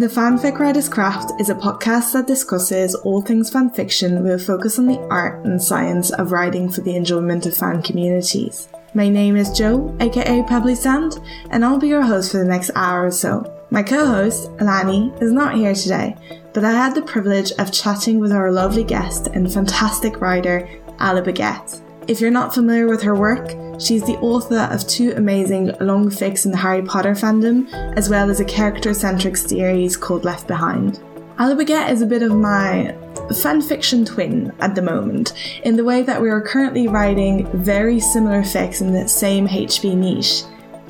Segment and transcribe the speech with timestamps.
[0.00, 4.78] The Fanfic Writer's Craft is a podcast that discusses all things fanfiction with a focus
[4.78, 8.70] on the art and science of writing for the enjoyment of fan communities.
[8.94, 11.20] My name is Jo, aka Pebbly Sand,
[11.50, 13.44] and I'll be your host for the next hour or so.
[13.68, 16.16] My co host, Lani, is not here today,
[16.54, 20.66] but I had the privilege of chatting with our lovely guest and fantastic writer,
[20.98, 21.78] Ala Baguette.
[22.08, 26.44] If you're not familiar with her work, she's the author of two amazing long fics
[26.44, 31.00] in the Harry Potter fandom, as well as a character centric series called Left Behind.
[31.40, 32.94] Ala Baguette is a bit of my
[33.30, 35.32] fanfiction twin at the moment,
[35.64, 39.96] in the way that we are currently writing very similar fics in the same HP
[39.96, 40.42] niche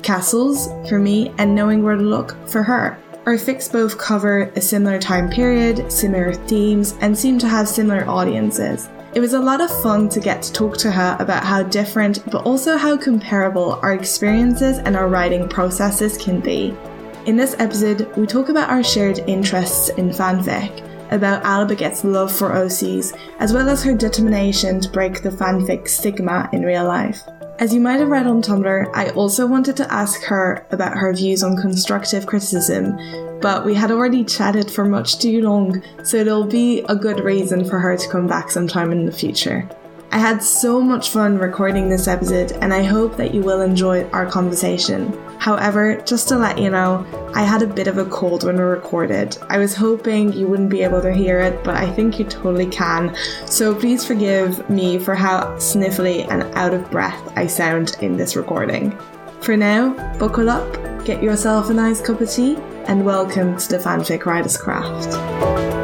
[0.03, 2.97] castles for me, and knowing where to look for her.
[3.25, 8.03] Our fics both cover a similar time period, similar themes, and seem to have similar
[8.09, 8.89] audiences.
[9.13, 12.23] It was a lot of fun to get to talk to her about how different,
[12.31, 16.73] but also how comparable our experiences and our writing processes can be.
[17.25, 20.71] In this episode, we talk about our shared interests in fanfic,
[21.11, 25.89] about Ala Baguette's love for OCs, as well as her determination to break the fanfic
[25.89, 27.21] stigma in real life.
[27.61, 31.13] As you might have read on Tumblr, I also wanted to ask her about her
[31.13, 32.97] views on constructive criticism,
[33.39, 37.63] but we had already chatted for much too long, so it'll be a good reason
[37.63, 39.69] for her to come back sometime in the future.
[40.13, 44.03] I had so much fun recording this episode, and I hope that you will enjoy
[44.09, 45.17] our conversation.
[45.39, 48.61] However, just to let you know, I had a bit of a cold when we
[48.61, 49.37] recorded.
[49.49, 52.65] I was hoping you wouldn't be able to hear it, but I think you totally
[52.65, 53.15] can.
[53.45, 58.35] So please forgive me for how sniffly and out of breath I sound in this
[58.35, 58.91] recording.
[59.39, 63.77] For now, buckle up, get yourself a nice cup of tea, and welcome to the
[63.77, 65.80] Fanfic Writer's Craft.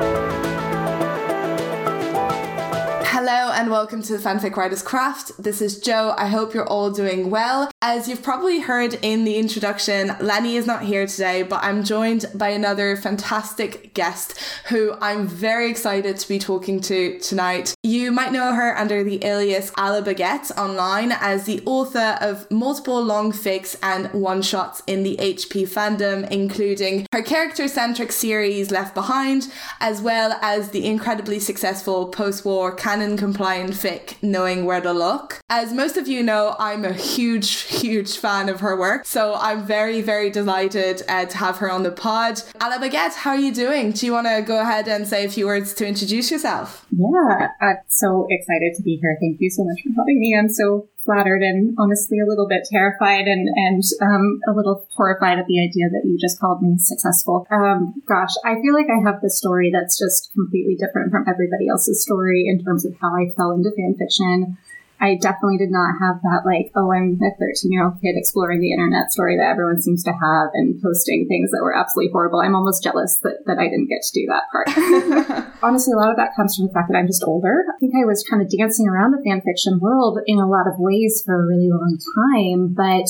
[3.57, 5.31] And welcome to the Fanfic Writer's Craft.
[5.41, 6.13] This is Jo.
[6.15, 7.71] I hope you're all doing well.
[7.81, 12.27] As you've probably heard in the introduction, Lani is not here today, but I'm joined
[12.35, 17.73] by another fantastic guest who I'm very excited to be talking to tonight.
[17.81, 23.03] You might know her under the alias Ala Baguette online as the author of multiple
[23.03, 28.93] long fics and one shots in the HP fandom, including her character centric series Left
[28.93, 34.91] Behind, as well as the incredibly successful post war canon compliant fic, Knowing Where to
[34.91, 35.39] Look.
[35.49, 37.49] As most of you know, I'm a huge,
[37.81, 41.83] huge fan of her work, so I'm very, very delighted uh, to have her on
[41.83, 42.41] the pod.
[42.61, 43.91] Ala Baguette, how are you doing?
[43.91, 46.85] Do you want to go ahead and say a few words to introduce yourself?
[46.91, 49.17] Yeah, I'm so excited to be here.
[49.19, 50.35] Thank you so much for having me.
[50.37, 55.39] I'm so flattered and honestly a little bit terrified and and um, a little horrified
[55.39, 57.47] at the idea that you just called me successful.
[57.49, 61.71] Um, gosh, I feel like I have the story that's just completely different from everybody
[61.71, 64.57] else's story in terms of how I fell into fan fiction.
[64.99, 68.61] I definitely did not have that, like, oh, I'm a 13 year old kid exploring
[68.61, 72.41] the internet story that everyone seems to have and posting things that were absolutely horrible.
[72.41, 75.53] I'm almost jealous that, that I didn't get to do that part.
[75.63, 77.65] Honestly, a lot of that comes from the fact that I'm just older.
[77.69, 80.65] I think I was kind of dancing around the fan fiction world in a lot
[80.65, 83.05] of ways for a really long time, but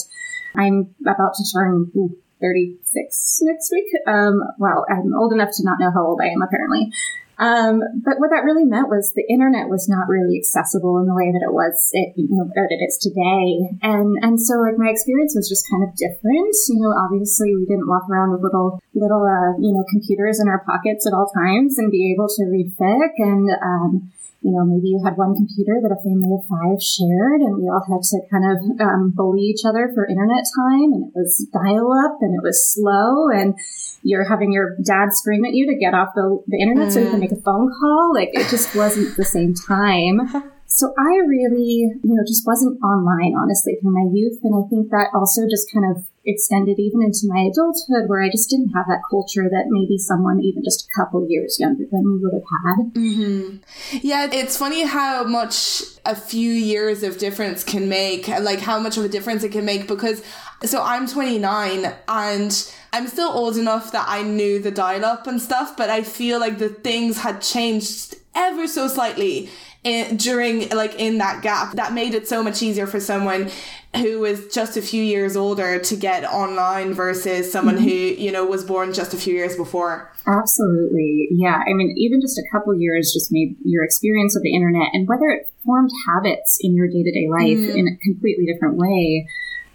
[0.59, 3.87] I'm about to turn ooh, 36 next week.
[4.05, 6.91] Um, well, I'm old enough to not know how old I am, apparently.
[7.37, 11.13] Um, but what that really meant was the internet was not really accessible in the
[11.13, 13.77] way that it was, it, you know, that it is today.
[13.85, 16.57] And, and so like my experience was just kind of different.
[16.69, 20.49] You know, obviously we didn't walk around with little, little, uh, you know, computers in
[20.49, 24.09] our pockets at all times and be able to read fic and, um,
[24.41, 27.67] you know, maybe you had one computer that a family of five shared, and we
[27.67, 31.49] all had to kind of um, bully each other for internet time, and it was
[31.51, 33.57] dial up, and it was slow, and
[34.03, 36.91] you're having your dad scream at you to get off the, the internet mm.
[36.91, 37.21] so you can mm.
[37.21, 38.13] make a phone call.
[38.13, 40.19] Like it just wasn't the same time.
[40.77, 44.37] So I really, you know, just wasn't online, honestly, through my youth.
[44.43, 48.29] And I think that also just kind of extended even into my adulthood where I
[48.29, 52.03] just didn't have that culture that maybe someone even just a couple years younger than
[52.05, 52.93] me would have had.
[52.93, 53.57] Mm-hmm.
[54.05, 58.97] Yeah, it's funny how much a few years of difference can make, like how much
[58.97, 60.21] of a difference it can make because
[60.63, 65.41] so I'm 29 and I'm still old enough that I knew the dial up and
[65.41, 69.49] stuff, but I feel like the things had changed ever so slightly
[69.87, 73.49] in, during like in that gap that made it so much easier for someone
[73.95, 77.85] who was just a few years older to get online versus someone mm-hmm.
[77.85, 82.19] who you know was born just a few years before absolutely yeah i mean even
[82.19, 85.89] just a couple years just made your experience of the internet and whether it formed
[86.07, 87.75] habits in your day-to-day life mm.
[87.75, 89.25] in a completely different way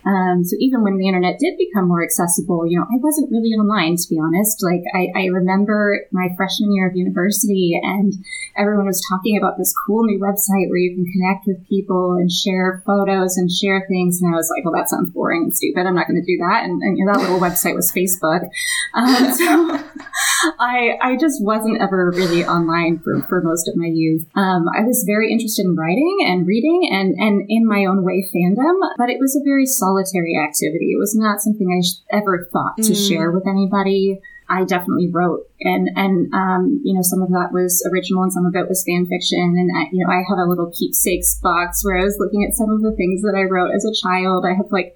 [0.06, 3.54] Um, so even when the internet did become more accessible, you know, I wasn't really
[3.54, 4.62] online to be honest.
[4.62, 8.12] Like I, I remember my freshman year of university and
[8.56, 12.30] everyone was talking about this cool new website where you can connect with people and
[12.30, 14.20] share photos and share things.
[14.20, 15.86] And I was like, well, that sounds boring and stupid.
[15.86, 16.64] I'm not going to do that.
[16.64, 18.48] And, and you know, that little website was Facebook.
[18.94, 19.46] Um, so
[20.58, 24.26] I, I just wasn't ever really online for, for most of my youth.
[24.34, 28.28] Um, I was very interested in writing and reading and, and in my own way
[28.34, 30.92] fandom, but it was a very solitary activity.
[30.92, 33.08] It was not something I ever thought to mm.
[33.08, 34.20] share with anybody.
[34.48, 38.44] I definitely wrote, and and um, you know some of that was original and some
[38.44, 39.56] of it was fan fiction.
[39.56, 42.54] And I, you know I have a little keepsakes box where I was looking at
[42.54, 44.44] some of the things that I wrote as a child.
[44.44, 44.94] I have like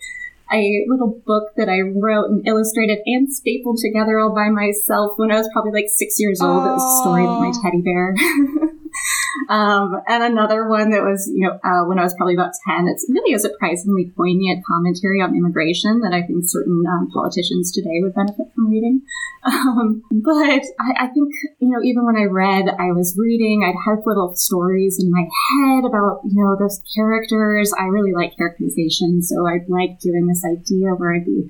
[0.53, 5.33] a little book that I wrote and illustrated and stapled together all by myself when
[5.33, 6.63] I was probably like six years old.
[6.63, 6.71] Aww.
[6.71, 8.15] It was a story of my teddy bear.
[9.49, 12.89] Um, and another one that was, you know, uh, when I was probably about 10,
[12.89, 18.01] it's really a surprisingly poignant commentary on immigration that I think certain um, politicians today
[18.01, 19.03] would benefit from reading.
[19.47, 20.35] Um, but
[20.81, 24.35] I, I, think, you know, even when I read, I was reading, I'd have little
[24.35, 27.73] stories in my head about, you know, those characters.
[27.79, 31.47] I really like characterization, so I'd like doing this idea where I'd be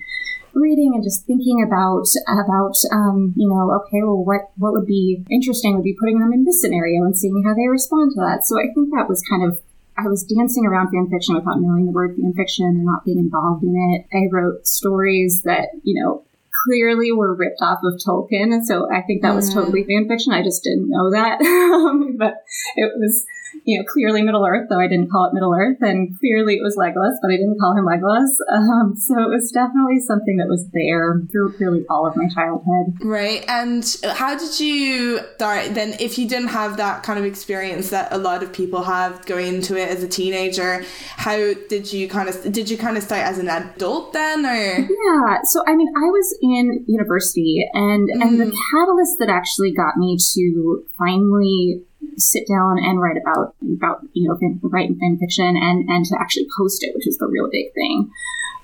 [0.57, 5.23] reading and just thinking about about um, you know okay well what what would be
[5.31, 8.45] interesting would be putting them in this scenario and seeing how they respond to that
[8.45, 9.61] so i think that was kind of
[9.99, 13.19] I was dancing around fan fiction without knowing the word fan fiction and not being
[13.19, 14.05] involved in it.
[14.15, 16.23] I wrote stories that, you know,
[16.65, 18.53] clearly were ripped off of Tolkien.
[18.53, 19.55] And so I think that was mm.
[19.55, 20.33] totally fan fiction.
[20.33, 21.39] I just didn't know that.
[22.19, 22.35] but
[22.77, 23.25] it was
[23.65, 26.63] you know, clearly Middle Earth, though I didn't call it Middle Earth, and clearly it
[26.63, 28.31] was Legolas, but I didn't call him Legolas.
[28.67, 32.95] Um, so it was definitely something that was there through really all of my childhood.
[33.01, 33.45] Right.
[33.49, 35.95] And how did you start then?
[36.01, 39.47] If you didn't have that kind of experience that a lot of people have going
[39.47, 40.85] into it as a teenager,
[41.17, 44.79] how did you kind of did you kind of start as an adult then, or?
[44.79, 45.39] Yeah.
[45.45, 48.23] So I mean, I was in university, and mm.
[48.23, 48.57] and the mm.
[48.71, 51.83] catalyst that actually got me to finally
[52.17, 56.17] sit down and write about about you know fan, write fan fiction and and to
[56.21, 58.11] actually post it, which was the real big thing,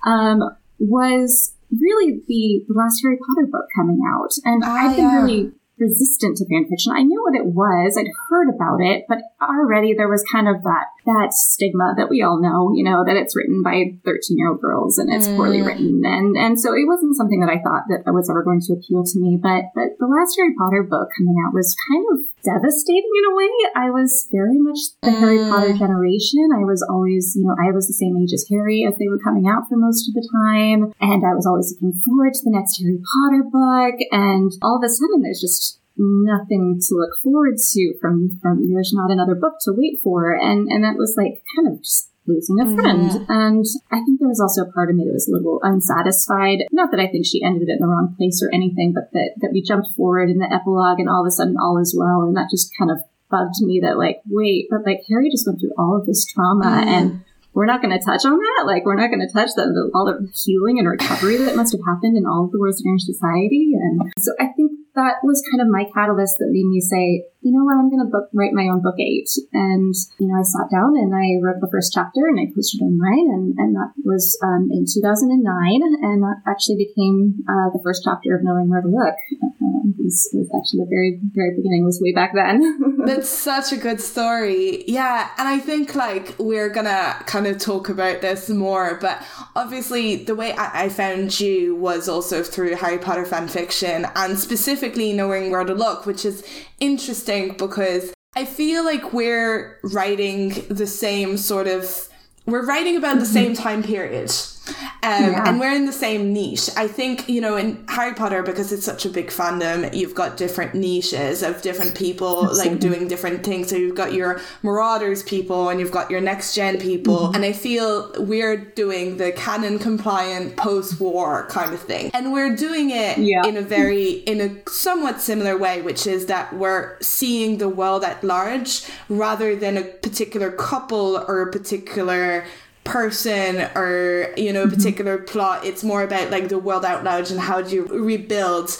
[0.06, 0.42] um,
[0.78, 5.22] was really the, the last Harry Potter book coming out, and oh, I've been yeah.
[5.22, 6.92] really resistant to fan fiction.
[6.92, 7.96] I knew what it was.
[7.98, 12.22] I'd heard about it, but already there was kind of that that stigma that we
[12.22, 15.36] all know, you know, that it's written by 13 year old girls and it's mm.
[15.36, 16.02] poorly written.
[16.04, 19.02] And and so it wasn't something that I thought that was ever going to appeal
[19.02, 19.38] to me.
[19.40, 23.34] But but the last Harry Potter book coming out was kind of devastating in a
[23.34, 23.52] way.
[23.74, 25.18] I was very much the mm.
[25.18, 26.54] Harry Potter generation.
[26.54, 29.22] I was always, you know, I was the same age as Harry as they were
[29.22, 30.94] coming out for most of the time.
[31.02, 33.98] And I was always looking forward to the next Harry Potter book.
[34.14, 38.92] And all of a sudden there's just nothing to look forward to from, from there's
[38.94, 40.32] not another book to wait for.
[40.32, 43.10] And, and that was like kind of just losing a friend.
[43.10, 43.26] Mm.
[43.28, 46.64] And I think there was also a part of me that was a little unsatisfied.
[46.70, 49.34] Not that I think she ended it in the wrong place or anything, but that,
[49.42, 52.22] that we jumped forward in the epilogue and all of a sudden all is well.
[52.22, 52.98] And that just kind of
[53.30, 56.66] bugged me that like, wait, but like Harry just went through all of this trauma
[56.66, 56.86] mm.
[56.86, 57.24] and
[57.54, 58.64] we're not going to touch on that.
[58.66, 61.72] Like, we're not going to touch the, the, all the healing and recovery that must
[61.72, 63.72] have happened in all of the Wizarding Society.
[63.74, 67.50] And so I think that was kind of my catalyst that made me say, you
[67.50, 69.28] know what, I'm going to book, write my own book eight.
[69.52, 72.80] And, you know, I sat down and I wrote the first chapter and I posted
[72.80, 75.42] online and, and that was um, in 2009.
[75.42, 79.18] And that actually became uh, the first chapter of Knowing Where to Look.
[79.42, 83.02] Um, was, was actually the very, very beginning was way back then.
[83.06, 84.84] That's such a good story.
[84.86, 85.30] Yeah.
[85.36, 89.22] And I think like we're going to kind of talk about this more, but
[89.56, 94.38] obviously the way I, I found you was also through Harry Potter fan fiction and
[94.38, 96.44] specifically Knowing Where to Look, which is
[96.78, 102.08] interesting because I feel like we're writing the same sort of
[102.46, 103.32] we're writing about the mm-hmm.
[103.32, 104.32] same time period
[104.68, 105.48] um, yeah.
[105.48, 106.70] And we're in the same niche.
[106.76, 110.36] I think, you know, in Harry Potter, because it's such a big fandom, you've got
[110.36, 112.70] different niches of different people Absolutely.
[112.70, 113.68] like doing different things.
[113.68, 117.18] So you've got your Marauders people and you've got your next gen people.
[117.18, 117.34] Mm-hmm.
[117.34, 122.10] And I feel we're doing the canon compliant post war kind of thing.
[122.14, 123.44] And we're doing it yeah.
[123.44, 128.04] in a very, in a somewhat similar way, which is that we're seeing the world
[128.04, 132.44] at large rather than a particular couple or a particular
[132.84, 134.74] person or you know a mm-hmm.
[134.74, 135.26] particular mm-hmm.
[135.26, 138.70] plot it's more about like the world out loud and how do you rebuild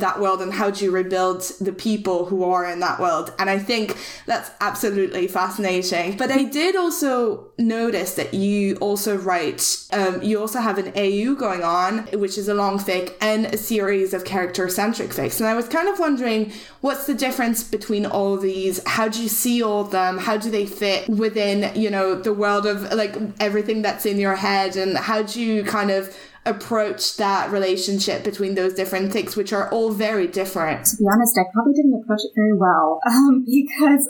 [0.00, 3.32] that world and how do you rebuild the people who are in that world.
[3.38, 6.16] And I think that's absolutely fascinating.
[6.16, 11.34] But I did also notice that you also write, um, you also have an AU
[11.34, 15.40] going on, which is a long fic and a series of character centric fics.
[15.40, 18.80] And I was kind of wondering what's the difference between all of these?
[18.86, 20.18] How do you see all of them?
[20.18, 24.36] How do they fit within, you know, the world of like everything that's in your
[24.36, 24.76] head?
[24.76, 26.16] And how do you kind of
[26.46, 30.86] approach that relationship between those different things, which are all very different?
[30.86, 34.08] To be honest, I probably didn't approach it very well um, because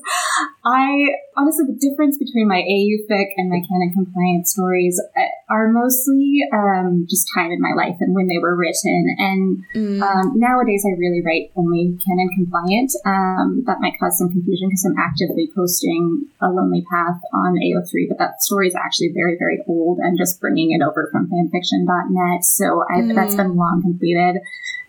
[0.64, 5.00] I honestly, the difference between my AU fic and my canon compliant stories
[5.50, 9.16] are mostly um, just time in my life and when they were written.
[9.18, 10.02] And mm.
[10.02, 12.92] um, nowadays, I really write only canon compliant.
[13.04, 18.08] Um, that might cause some confusion because I'm actively posting A Lonely Path on AO3,
[18.08, 22.44] but that story is actually very, very old and just bringing it over from fanfiction.net.
[22.44, 23.14] So mm.
[23.14, 24.40] that's been long completed.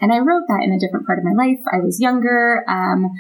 [0.02, 1.60] And I wrote that in a different part of my life.
[1.72, 2.64] I was younger.
[2.68, 3.12] Um,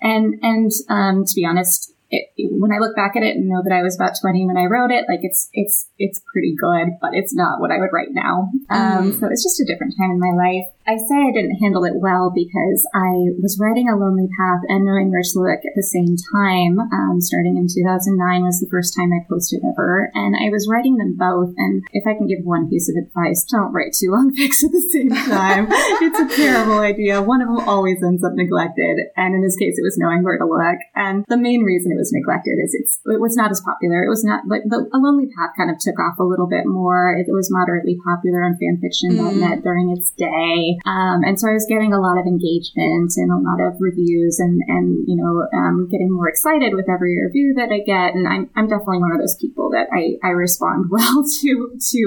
[0.00, 3.62] and and um, to be honest, it, when I look back at it and know
[3.62, 6.96] that I was about 20 when I wrote it, like it's, it's, it's pretty good,
[7.00, 8.50] but it's not what I would write now.
[8.70, 9.20] Um, mm.
[9.20, 10.72] so it's just a different time in my life.
[10.88, 14.88] I say I didn't handle it well because I was writing A Lonely Path and
[14.88, 16.80] Knowing Where to Look at the same time.
[16.80, 18.16] Um, starting in 2009
[18.48, 21.52] was the first time I posted ever, and I was writing them both.
[21.60, 24.72] And if I can give one piece of advice, don't write two long fics at
[24.72, 25.68] the same time.
[26.00, 27.20] it's a terrible idea.
[27.20, 30.40] One of them always ends up neglected, and in this case, it was Knowing Where
[30.40, 30.80] to Look.
[30.96, 34.08] And the main reason it was neglected is it's it was not as popular.
[34.08, 36.64] It was not like the A Lonely Path kind of took off a little bit
[36.64, 37.12] more.
[37.12, 39.62] It was moderately popular on fanfiction.net mm.
[39.62, 40.77] during its day.
[40.86, 44.38] Um, and so I was getting a lot of engagement and a lot of reviews
[44.38, 48.14] and, and you know, um, getting more excited with every review that I get.
[48.14, 52.02] And I'm, I'm definitely one of those people that I, I respond well to, to,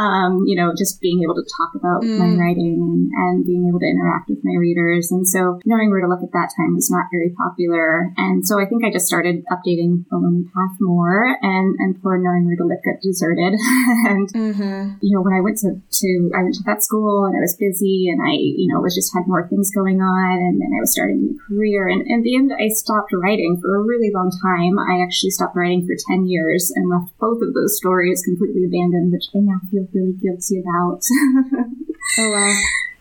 [0.00, 2.16] um, you know, just being able to talk about mm.
[2.16, 5.12] my writing and, and being able to interact with my readers.
[5.12, 8.12] And so knowing where to look at that time was not very popular.
[8.16, 12.18] And so I think I just started updating A Lonely Path more and, and for
[12.18, 13.54] knowing where to look got deserted.
[14.06, 14.98] and, mm-hmm.
[15.02, 17.56] you know, when I went to, to, I went to that school and I was
[17.58, 20.80] busy and I, you know, was just had more things going on and then I
[20.80, 21.88] was starting a new career.
[21.88, 24.78] And in the end, I stopped writing for a really long time.
[24.78, 29.12] I actually stopped writing for 10 years and left both of those stories completely abandoned,
[29.12, 31.00] which I now feel really guilty about.
[32.18, 32.54] oh, wow.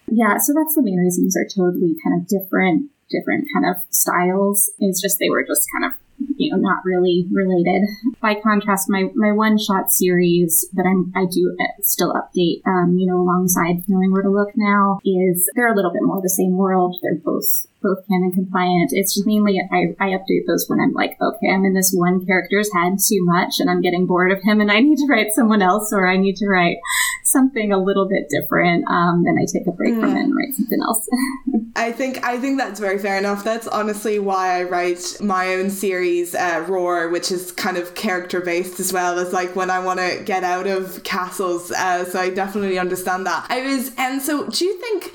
[0.08, 4.70] Yeah, so that's the main reasons are totally kind of different, different kind of styles.
[4.80, 5.98] It's just they were just kind of
[6.38, 7.84] you know, not really related.
[8.22, 13.08] By contrast, my, my one shot series that I'm, I do still update, um, you
[13.08, 16.58] know, alongside knowing where to look now is they're a little bit more the same
[16.58, 16.98] world.
[17.02, 18.90] They're both both canon compliant.
[18.92, 22.26] It's just mainly I, I update those when I'm like, okay, I'm in this one
[22.26, 25.32] character's head too much and I'm getting bored of him and I need to write
[25.32, 26.78] someone else or I need to write
[27.24, 28.86] something a little bit different.
[28.90, 30.02] Um, then I take a break mm.
[30.02, 31.08] from it and write something else.
[31.76, 33.44] I think I think that's very fair enough.
[33.44, 38.40] That's honestly why I write my own series, uh, Roar, which is kind of character
[38.40, 41.72] based as well as like when I want to get out of castles.
[41.72, 43.46] Uh, so I definitely understand that.
[43.50, 45.14] I was, and so do you think?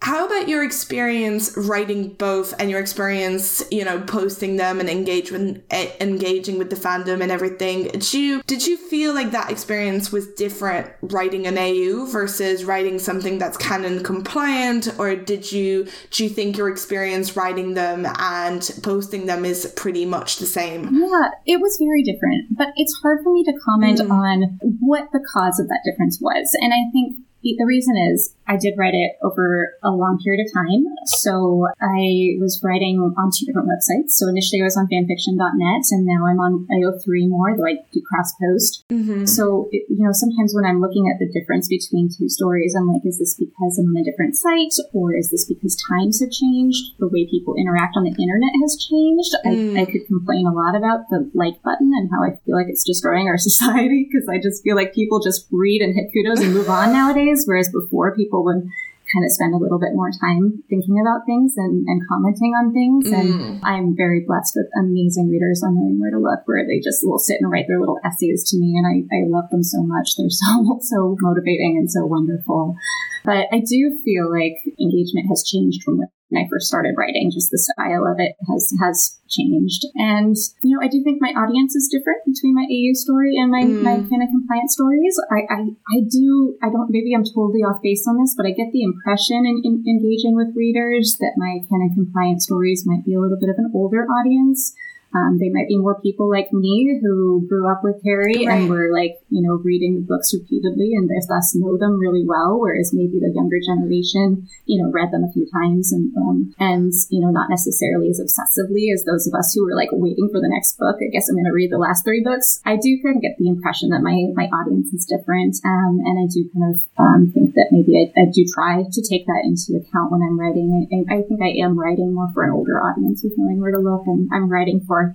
[0.00, 5.32] How about your experience writing both and your experience, you know, posting them and engage
[5.32, 7.88] with, eh, engaging with the fandom and everything?
[7.88, 12.98] Did you did you feel like that experience was different writing an AU versus writing
[12.98, 18.70] something that's canon compliant, or did you do you think your experience writing them and
[18.82, 20.94] posting them is pretty much the same?
[20.94, 24.10] Yeah, it was very different, but it's hard for me to comment mm.
[24.10, 28.56] on what the cause of that difference was, and I think the reason is I
[28.56, 30.88] did write it over a long period of time.
[31.20, 34.16] So I was writing on two different websites.
[34.16, 38.00] So initially I was on fanfiction.net and now I'm on AO3 more, though I do
[38.08, 38.84] cross post.
[38.88, 39.26] Mm-hmm.
[39.26, 42.88] So, it, you know, sometimes when I'm looking at the difference between two stories, I'm
[42.88, 46.32] like, is this because I'm on a different site or is this because times have
[46.32, 46.98] changed?
[46.98, 49.30] The way people interact on the internet has changed.
[49.44, 49.76] Mm.
[49.76, 52.72] I, I could complain a lot about the like button and how I feel like
[52.72, 56.40] it's destroying our society because I just feel like people just read and hit kudos
[56.40, 58.68] and move on nowadays whereas before people would
[59.12, 62.72] kind of spend a little bit more time thinking about things and, and commenting on
[62.72, 63.08] things.
[63.08, 63.16] Mm.
[63.16, 63.32] And
[63.64, 67.18] I'm very blessed with amazing readers on knowing where to look, where they just will
[67.18, 68.76] sit and write their little essays to me.
[68.76, 70.16] And I, I love them so much.
[70.16, 72.76] They're so, so motivating and so wonderful.
[73.24, 77.30] But I do feel like engagement has changed from when I first started writing.
[77.32, 81.32] Just the style of it has has changed, and you know, I do think my
[81.36, 83.82] audience is different between my AU story and my mm.
[83.82, 85.16] my canon compliant stories.
[85.30, 88.52] I, I I do I don't maybe I'm totally off base on this, but I
[88.52, 93.14] get the impression in, in engaging with readers that my canon compliant stories might be
[93.14, 94.74] a little bit of an older audience.
[95.14, 98.60] Um, they might be more people like me who grew up with Harry right.
[98.60, 102.60] and were like, you know, reading the books repeatedly and thus know them really well.
[102.60, 106.92] Whereas maybe the younger generation, you know, read them a few times and, um, and,
[107.08, 110.40] you know, not necessarily as obsessively as those of us who were like waiting for
[110.44, 111.00] the next book.
[111.00, 112.60] I guess I'm going to read the last three books.
[112.68, 115.56] I do kind of get the impression that my, my audience is different.
[115.64, 119.00] Um, and I do kind of, um, think that maybe I, I, do try to
[119.08, 120.68] take that into account when I'm writing.
[120.92, 123.78] I, I think I am writing more for an older audience who's knowing where to
[123.78, 125.07] look and I'm writing for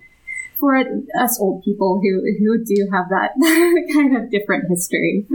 [0.63, 0.77] for
[1.21, 3.31] us old people who who do have that
[3.93, 5.27] kind of different history.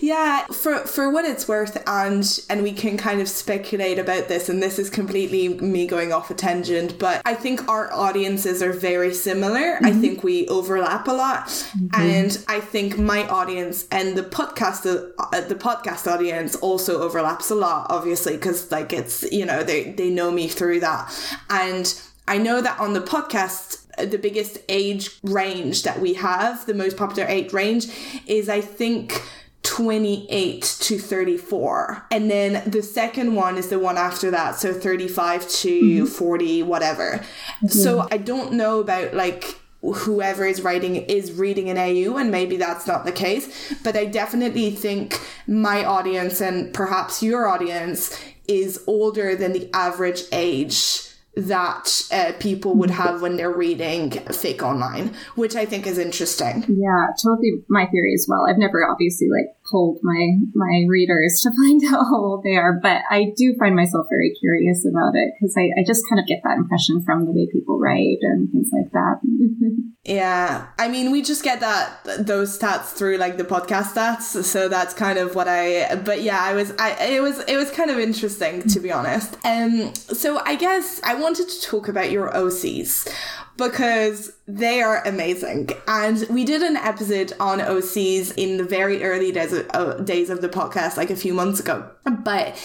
[0.00, 4.48] Yeah, for for what it's worth, and and we can kind of speculate about this,
[4.48, 8.72] and this is completely me going off a tangent, but I think our audiences are
[8.72, 9.76] very similar.
[9.76, 9.86] Mm-hmm.
[9.86, 12.00] I think we overlap a lot, mm-hmm.
[12.00, 14.86] and I think my audience and the podcast
[15.18, 19.92] uh, the podcast audience also overlaps a lot, obviously, because like it's you know they
[19.92, 21.12] they know me through that,
[21.48, 21.94] and
[22.28, 26.96] I know that on the podcast the biggest age range that we have, the most
[26.96, 27.86] popular age range,
[28.26, 29.22] is I think
[29.62, 32.06] 28 to 34.
[32.10, 36.04] And then the second one is the one after that, so 35 to mm-hmm.
[36.06, 37.24] 40, whatever.
[37.68, 42.56] So I don't know about like whoever is writing is reading an AU, and maybe
[42.56, 43.74] that's not the case.
[43.82, 48.16] But I definitely think my audience and perhaps your audience
[48.48, 54.60] is older than the average age that uh, people would have when they're reading fic
[54.62, 56.64] online, which I think is interesting.
[56.68, 58.46] Yeah, totally my theory as well.
[58.48, 62.78] I've never obviously like polled my my readers to find out how old they are,
[62.80, 66.26] but I do find myself very curious about it because I, I just kind of
[66.26, 69.20] get that impression from the way people write and things like that.
[70.04, 74.68] yeah, I mean, we just get that those stats through like the podcast stats, so
[74.68, 75.96] that's kind of what I.
[75.96, 79.36] But yeah, I was, I it was it was kind of interesting to be honest.
[79.44, 83.08] Um, so I guess I wanted to talk about your OCs
[83.56, 85.70] because they are amazing.
[85.86, 90.30] And we did an episode on OCs in the very early days of, uh, days
[90.30, 91.88] of the podcast, like a few months ago.
[92.04, 92.56] But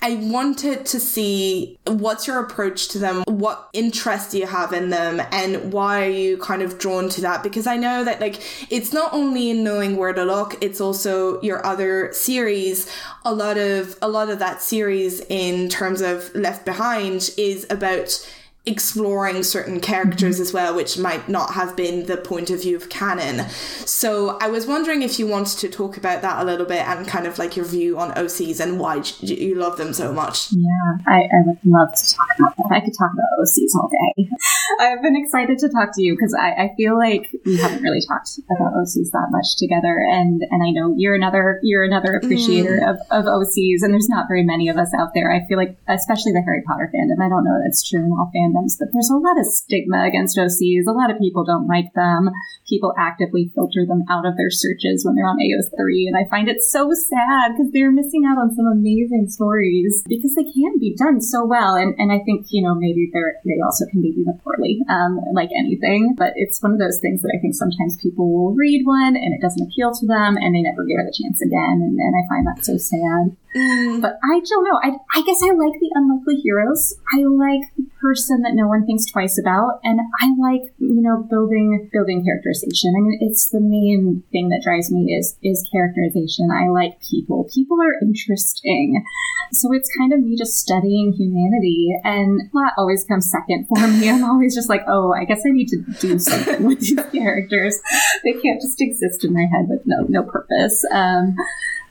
[0.00, 4.90] I wanted to see what's your approach to them, what interest do you have in
[4.90, 7.42] them, and why are you kind of drawn to that?
[7.42, 8.40] Because I know that like
[8.70, 12.90] it's not only in knowing where to look, it's also your other series.
[13.24, 18.24] A lot of a lot of that series in terms of Left Behind is about
[18.68, 20.42] exploring certain characters mm-hmm.
[20.42, 23.48] as well, which might not have been the point of view of canon.
[23.86, 27.08] So I was wondering if you wanted to talk about that a little bit and
[27.08, 30.52] kind of like your view on OCs and why you love them so much.
[30.52, 32.70] Yeah, I, I would love to talk about that.
[32.70, 34.28] I could talk about OCs all day.
[34.80, 38.02] I've been excited to talk to you because I, I feel like we haven't really
[38.06, 42.80] talked about OCs that much together, and and I know you're another you're another appreciator
[42.84, 42.90] mm.
[42.90, 45.32] of, of OCs, and there's not very many of us out there.
[45.32, 47.24] I feel like, especially the Harry Potter fandom.
[47.24, 50.38] I don't know that's true in all fandoms but there's a lot of stigma against
[50.38, 50.86] OCs.
[50.86, 52.30] A lot of people don't like them.
[52.68, 56.08] People actively filter them out of their searches when they're on AO3.
[56.08, 60.34] And I find it so sad because they're missing out on some amazing stories because
[60.34, 61.76] they can be done so well.
[61.76, 65.20] And, and I think, you know, maybe they're, they also can be done poorly, um,
[65.32, 66.14] like anything.
[66.16, 69.34] But it's one of those things that I think sometimes people will read one and
[69.34, 71.84] it doesn't appeal to them and they never give it a chance again.
[71.84, 73.36] And, and I find that so sad.
[73.58, 74.00] Mm.
[74.00, 74.78] But I don't know.
[74.82, 76.94] I, I guess I like the unlikely heroes.
[77.14, 81.26] I like the person that no one thinks twice about, and I like you know
[81.28, 82.94] building building characterization.
[82.96, 86.50] I mean, it's the main thing that drives me is is characterization.
[86.50, 87.48] I like people.
[87.52, 89.04] People are interesting,
[89.52, 94.08] so it's kind of me just studying humanity, and plot always comes second for me.
[94.08, 97.80] I'm always just like, oh, I guess I need to do something with these characters.
[98.24, 100.84] They can't just exist in my head with no no purpose.
[100.92, 101.34] Um,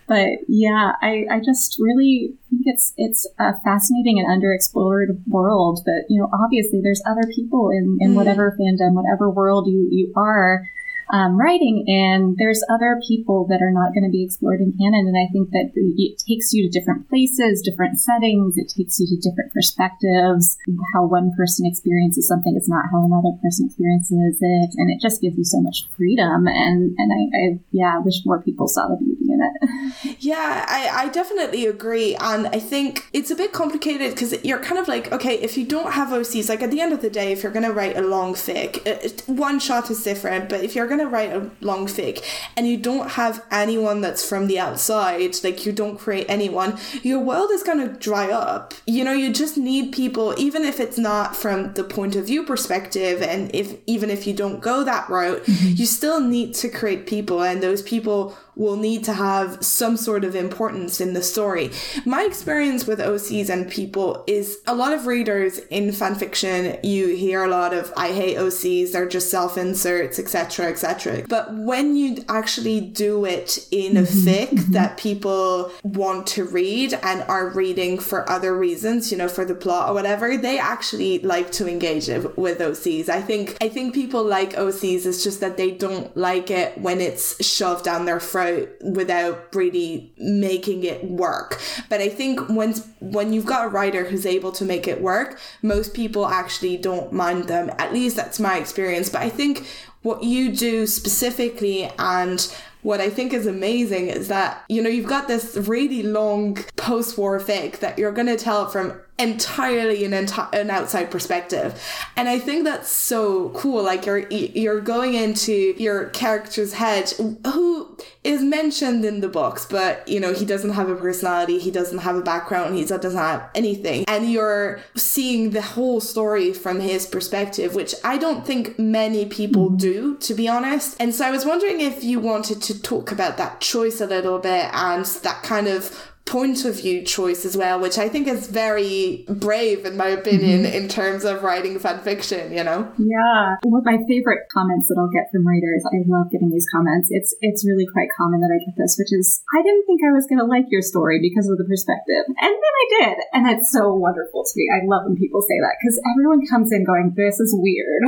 [0.07, 6.05] but yeah, I, I just really think it's it's a fascinating and underexplored world But
[6.09, 8.15] you know, obviously there's other people in, in mm.
[8.15, 10.63] whatever fandom, whatever world you, you are
[11.11, 15.07] um, writing, and there's other people that are not going to be explored in canon.
[15.07, 18.57] And I think that it takes you to different places, different settings.
[18.57, 20.57] It takes you to different perspectives.
[20.93, 25.21] How one person experiences something is not how another person experiences it, and it just
[25.21, 26.47] gives you so much freedom.
[26.47, 30.17] And and I, I yeah, I wish more people saw the beauty in it.
[30.19, 34.79] yeah, I, I definitely agree, and I think it's a bit complicated because you're kind
[34.79, 37.31] of like, okay, if you don't have OCs, like at the end of the day,
[37.31, 40.87] if you're going to write a long fic, one shot is different, but if you're
[40.87, 42.23] going going to write a long fic
[42.55, 47.19] and you don't have anyone that's from the outside, like you don't create anyone, your
[47.19, 48.73] world is going to dry up.
[48.85, 52.43] You know, you just need people, even if it's not from the point of view
[52.43, 55.73] perspective, and if even if you don't go that route, mm-hmm.
[55.75, 60.23] you still need to create people, and those people will need to have some sort
[60.23, 61.69] of importance in the story.
[62.05, 67.43] My experience with OCs and people is a lot of readers in fanfiction, you hear
[67.43, 71.25] a lot of, I hate OCs, they're just self inserts, etc., etc.
[71.27, 74.27] But when you actually do it in a mm-hmm.
[74.27, 74.71] fic mm-hmm.
[74.71, 79.55] that people want to read and are reading for other reasons, you know, for the
[79.55, 83.09] plot or whatever, they actually like to engage with OCs.
[83.09, 87.01] I think, I think people like OCs, it's just that they don't like it when
[87.01, 88.46] it's shoved down their throat
[88.83, 91.59] without really making it work.
[91.89, 95.39] But I think when when you've got a writer who's able to make it work,
[95.61, 97.71] most people actually don't mind them.
[97.77, 99.09] At least that's my experience.
[99.09, 99.67] But I think
[100.01, 102.39] what you do specifically and
[102.83, 107.17] what I think is amazing is that, you know, you've got this really long post
[107.17, 111.81] war fic that you're going to tell from entirely an, enti- an outside perspective.
[112.15, 117.09] And i think that's so cool like you're you're going into your character's head
[117.45, 121.71] who is mentioned in the books but you know he doesn't have a personality he
[121.71, 124.05] doesn't have a background he doesn't have anything.
[124.07, 129.67] And you're seeing the whole story from his perspective which i don't think many people
[129.67, 129.77] mm-hmm.
[129.77, 130.95] do to be honest.
[130.99, 134.39] And so i was wondering if you wanted to talk about that choice a little
[134.39, 138.47] bit and that kind of point of view choice as well, which I think is
[138.47, 140.75] very brave, in my opinion, mm-hmm.
[140.75, 142.53] in terms of writing fan fiction.
[142.53, 142.91] You know?
[142.99, 143.55] Yeah.
[143.63, 145.83] One of my favorite comments that I'll get from writers.
[145.87, 147.09] I love getting these comments.
[147.11, 150.11] It's it's really quite common that I get this, which is, I didn't think I
[150.11, 153.47] was going to like your story because of the perspective, and then I did, and
[153.47, 154.69] it's so wonderful to me.
[154.69, 158.03] I love when people say that because everyone comes in going, "This is weird,"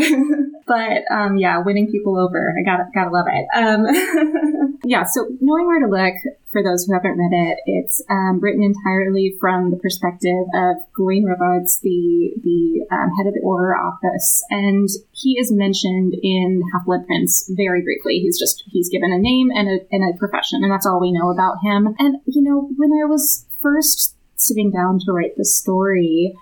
[0.67, 3.45] but um, yeah, winning people over, I gotta gotta love it.
[3.55, 5.05] Um, yeah.
[5.05, 6.15] So knowing where to look
[6.51, 11.25] for those who haven't read it, it's um, written entirely from the perspective of Gawain
[11.25, 16.85] Robards, the the um, head of the Auror office, and he is mentioned in Half
[16.85, 18.19] Blood Prince very briefly.
[18.19, 21.11] He's just he's given a name and a and a profession, and that's all we
[21.11, 21.95] know about him.
[21.99, 26.35] And you know, when I was first sitting down to write the story,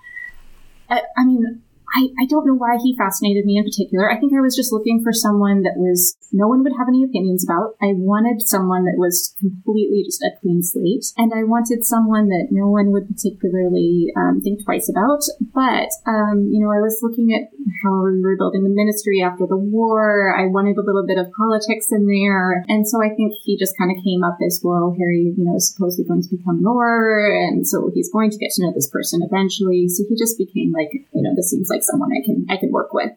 [0.90, 1.64] I, I mean,
[1.96, 4.12] I, I don't know why he fascinated me in particular.
[4.12, 7.04] I think I was just looking for someone that was no one would have any
[7.04, 7.76] opinions about.
[7.82, 12.50] I wanted someone that was completely just a clean slate, and I wanted someone that
[12.52, 15.24] no one would particularly um, think twice about.
[15.54, 17.50] But um, you know, I was looking at
[17.84, 20.36] how we were building the ministry after the war.
[20.36, 23.78] I wanted a little bit of politics in there, and so I think he just
[23.78, 24.96] kind of came up as well.
[24.98, 26.68] Harry, you know, is supposedly going to become an
[27.58, 29.88] and so he's going to get to know this person eventually.
[29.88, 32.72] So he just became like, you know, this seems like someone I can I can
[32.72, 33.12] work with.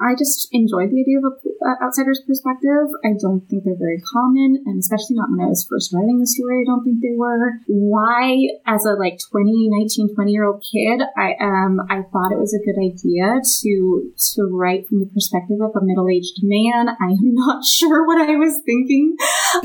[0.00, 2.90] I just enjoyed the idea of a uh, outsider's perspective.
[3.04, 6.26] I don't think they're very common, and especially not when I was first writing the
[6.26, 7.62] story, I don't think they were.
[7.66, 8.34] Why,
[8.66, 12.54] as a like 20, 19, 20 year old kid, I um I thought it was
[12.54, 13.72] a good idea to
[14.34, 16.90] to write from the perspective of a middle aged man.
[16.90, 19.16] I am not sure what I was thinking,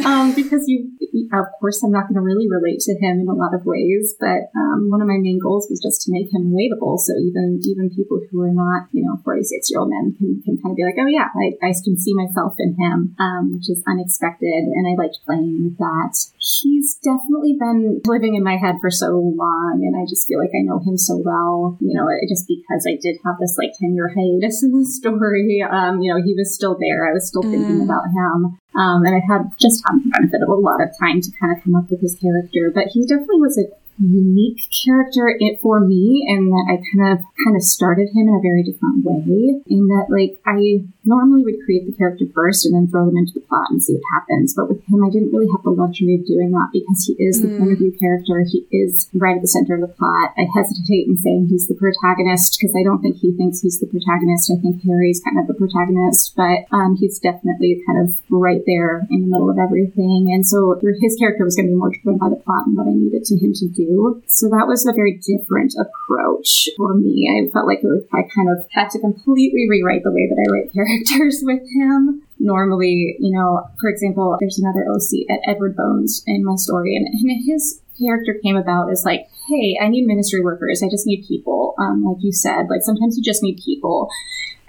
[0.06, 0.94] um, because you,
[1.34, 4.16] of course, I'm not going to really relate to him in a lot of ways.
[4.20, 7.60] But um, one of my main goals was just to make him relatable, so even
[7.66, 10.78] even people who are not you know 46 year old men can can kind of
[10.78, 14.68] be like, oh yeah, I, I can see myself in him, um, which is unexpected,
[14.70, 16.14] and I liked playing with that.
[16.38, 20.56] He's definitely been living in my head for so long, and I just feel like
[20.56, 21.78] I know him so well.
[21.80, 25.64] You know, just because I did have this like 10 year hiatus in the story,
[25.64, 27.10] um, you know, he was still there.
[27.10, 27.86] I was still thinking mm.
[27.86, 28.60] about him.
[28.78, 31.56] Um, and I had just had the benefit of a lot of time to kind
[31.56, 33.66] of come up with his character, but he definitely was a
[34.00, 38.36] unique character it for me and that I kind of kind of started him in
[38.36, 39.62] a very different way.
[39.68, 43.34] In that like I normally would create the character first and then throw them into
[43.34, 44.54] the plot and see what happens.
[44.54, 47.42] But with him, I didn't really have the luxury of doing that because he is
[47.42, 47.58] the mm.
[47.58, 48.44] point of view character.
[48.44, 50.36] He is right at the center of the plot.
[50.36, 53.88] I hesitate in saying he's the protagonist because I don't think he thinks he's the
[53.88, 54.52] protagonist.
[54.52, 59.08] I think Harry's kind of the protagonist, but um, he's definitely kind of right there
[59.10, 60.30] in the middle of everything.
[60.36, 62.92] And so his character was going to be more driven by the plot and what
[62.92, 64.22] I needed to him to do.
[64.28, 67.32] So that was a very different approach for me.
[67.32, 70.48] I felt like was, I kind of had to completely rewrite the way that I
[70.52, 72.24] write characters characters with him.
[72.40, 77.08] Normally, you know, for example, there's another OC at Edward Bones in my story, and,
[77.08, 80.84] and his character came about as like, hey, I need ministry workers.
[80.84, 81.74] I just need people.
[81.80, 84.10] Um, like you said, like sometimes you just need people.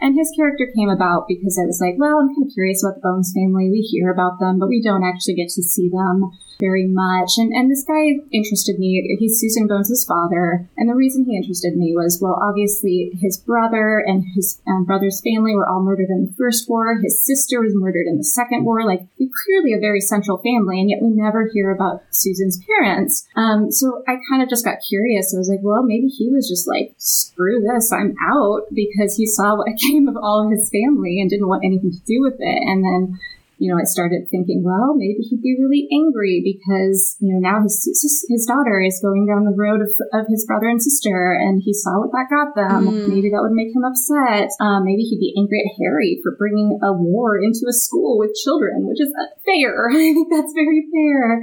[0.00, 2.96] And his character came about because I was like, well, I'm kind of curious about
[2.96, 3.68] the Bones family.
[3.68, 6.30] We hear about them, but we don't actually get to see them
[6.61, 7.33] very much.
[7.38, 9.16] And, and this guy interested me.
[9.18, 10.68] He's Susan Bones' father.
[10.77, 15.21] And the reason he interested me was, well, obviously his brother and his um, brother's
[15.21, 16.99] family were all murdered in the first war.
[17.03, 18.85] His sister was murdered in the second war.
[18.85, 23.27] Like, clearly a very central family, and yet we never hear about Susan's parents.
[23.37, 25.35] Um, so I kind of just got curious.
[25.35, 29.27] I was like, well, maybe he was just like, screw this, I'm out, because he
[29.27, 32.37] saw what came of all of his family and didn't want anything to do with
[32.38, 32.62] it.
[32.66, 33.18] And then
[33.59, 37.62] you know, I started thinking, well, maybe he'd be really angry because, you know, now
[37.62, 37.83] his,
[38.31, 41.75] his daughter is going down the road of, of his brother and sister and he
[41.75, 42.87] saw what that got them.
[42.87, 43.09] Mm.
[43.11, 44.55] Maybe that would make him upset.
[44.62, 48.38] Um, maybe he'd be angry at Harry for bringing a war into a school with
[48.38, 49.11] children, which is
[49.42, 49.90] fair.
[49.90, 51.42] I think that's very fair.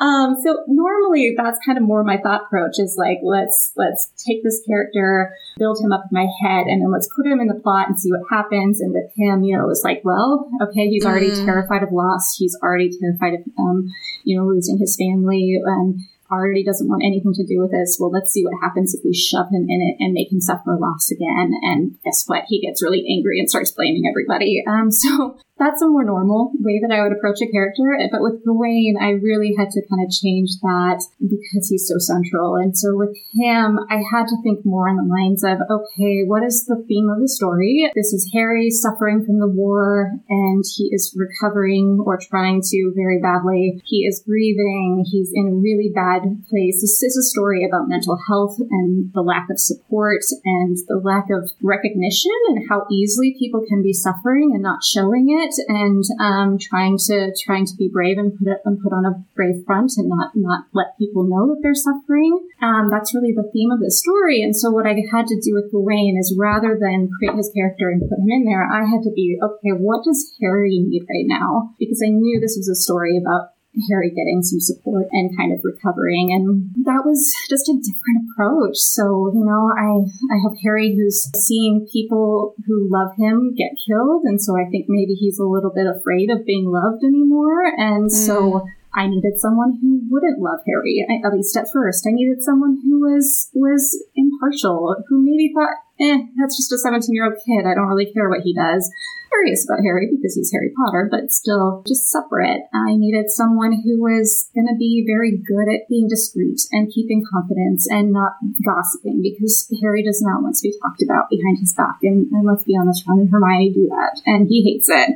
[0.00, 4.40] Um, so normally that's kind of more my thought approach is like, let's, let's take
[4.42, 7.60] this character, build him up in my head, and then let's put him in the
[7.60, 8.80] plot and see what happens.
[8.80, 11.49] And with him, you know, it was like, well, okay, he's already mm.
[11.50, 12.36] Terrified of loss.
[12.38, 13.88] He's already terrified of, um,
[14.24, 17.98] you know, losing his family and already doesn't want anything to do with this.
[17.98, 20.78] Well, let's see what happens if we shove him in it and make him suffer
[20.78, 21.52] loss again.
[21.62, 22.44] And guess what?
[22.46, 24.62] He gets really angry and starts blaming everybody.
[24.66, 27.92] Um, so that's a more normal way that I would approach a character.
[28.10, 32.56] But with Gawain, I really had to kind of change that because he's so central.
[32.56, 36.42] And so with him, I had to think more on the lines of, okay, what
[36.42, 37.92] is the theme of the story?
[37.94, 43.20] This is Harry suffering from the war and he is recovering or trying to very
[43.20, 43.82] badly.
[43.84, 45.04] He is grieving.
[45.04, 46.80] He's in a really bad place.
[46.80, 51.28] This is a story about mental health and the lack of support and the lack
[51.28, 56.04] of recognition and how easily people can be suffering and not showing it it and
[56.20, 59.64] um, trying to trying to be brave and put it and put on a brave
[59.66, 62.38] front and not not let people know that they're suffering.
[62.60, 64.42] Um, that's really the theme of the story.
[64.42, 67.88] And so what I had to do with Gawain is rather than create his character
[67.88, 69.74] and put him in there, I had to be okay.
[69.76, 71.74] What does Harry need right now?
[71.78, 73.56] Because I knew this was a story about
[73.88, 76.34] Harry getting some support and kind of recovering.
[76.34, 78.76] And that was just a different approach.
[78.76, 80.02] So, you know, I,
[80.34, 84.24] I have Harry who's seeing people who love him get killed.
[84.24, 87.62] And so I think maybe he's a little bit afraid of being loved anymore.
[87.78, 88.26] And mm.
[88.26, 92.06] so I needed someone who wouldn't love Harry, at least at first.
[92.06, 97.14] I needed someone who was, was impartial, who maybe thought, eh, that's just a 17
[97.14, 97.70] year old kid.
[97.70, 98.90] I don't really care what he does
[99.30, 102.66] curious about Harry because he's Harry Potter, but still just separate.
[102.74, 107.22] I needed someone who was going to be very good at being discreet and keeping
[107.24, 111.72] confidence and not gossiping because Harry does not want to be talked about behind his
[111.72, 112.02] back.
[112.02, 115.14] And, and let's be honest, Ron and Hermione do that, and he hates it.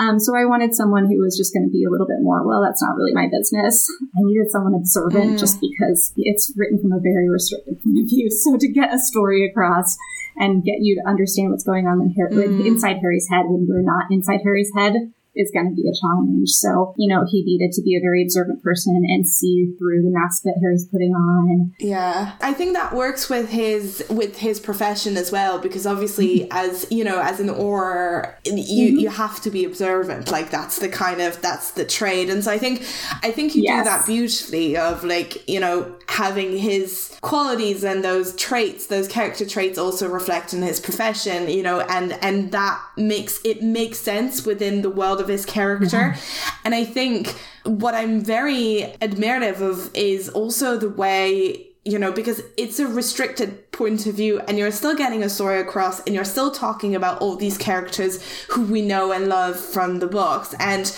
[0.00, 2.40] Um, so I wanted someone who was just going to be a little bit more,
[2.48, 3.84] well, that's not really my business.
[4.16, 5.38] I needed someone observant mm.
[5.38, 8.32] just because it's written from a very restricted point of view.
[8.32, 9.96] So to get a story across
[10.40, 12.64] and get you to understand what's going on Harry, mm.
[12.64, 16.48] inside Harry's head when we're not inside Harry's head is going to be a challenge.
[16.50, 20.10] So, you know, he needed to be a very observant person and see through the
[20.10, 21.72] mask that Harry's putting on.
[21.78, 22.32] Yeah.
[22.40, 26.52] I think that works with his with his profession as well because obviously mm-hmm.
[26.52, 28.98] as, you know, as an Auror, you mm-hmm.
[28.98, 30.30] you have to be observant.
[30.30, 32.30] Like that's the kind of that's the trade.
[32.30, 32.82] And so I think
[33.22, 33.80] I think you yes.
[33.80, 39.46] do that beautifully of like, you know, having his qualities and those traits, those character
[39.46, 44.46] traits also reflect in his profession, you know, and and that makes it makes sense
[44.46, 46.14] within the world of his character.
[46.14, 46.58] Mm-hmm.
[46.64, 52.42] And I think what I'm very admirative of is also the way you know, because
[52.58, 56.24] it's a restricted point of view and you're still getting a story across and you're
[56.24, 60.54] still talking about all these characters who we know and love from the books.
[60.60, 60.94] And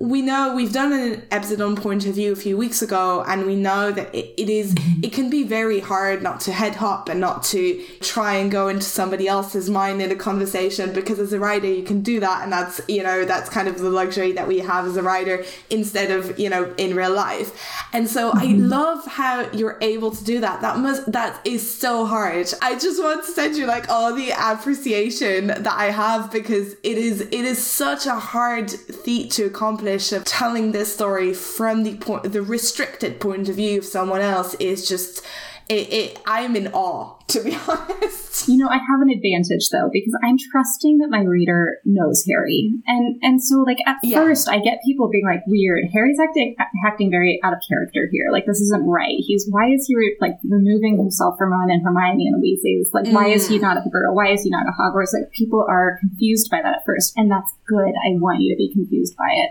[0.00, 3.46] we know we've done an episode on point of view a few weeks ago and
[3.46, 7.08] we know that it, it is it can be very hard not to head hop
[7.08, 11.32] and not to try and go into somebody else's mind in a conversation because as
[11.32, 14.32] a writer you can do that and that's you know that's kind of the luxury
[14.32, 17.86] that we have as a writer instead of you know in real life.
[17.92, 18.38] And so mm-hmm.
[18.38, 20.60] i love how you're able to do that.
[20.60, 22.52] That must that is so hard.
[22.62, 26.98] I just want to send you like all the appreciation that i have because it
[26.98, 31.82] is it is such a hard feat to accomplish accomplish of telling this story from
[31.82, 35.22] the point the restricted point of view of someone else is just
[35.68, 38.48] it, it I'm in awe to be honest.
[38.48, 42.72] You know, I have an advantage though because I'm trusting that my reader knows Harry,
[42.86, 44.18] and and so like at yeah.
[44.18, 48.28] first I get people being like, "Weird, Harry's acting acting very out of character here.
[48.30, 49.16] Like this isn't right.
[49.18, 52.92] He's why is he re- like removing himself from Ron and Hermione and Weasleys?
[52.92, 53.12] Like mm.
[53.12, 53.62] why is he mm.
[53.62, 54.12] not at the Burrow?
[54.12, 55.14] Why is he not at Hogwarts?
[55.14, 57.94] Like people are confused by that at first, and that's good.
[58.04, 59.50] I want you to be confused by it.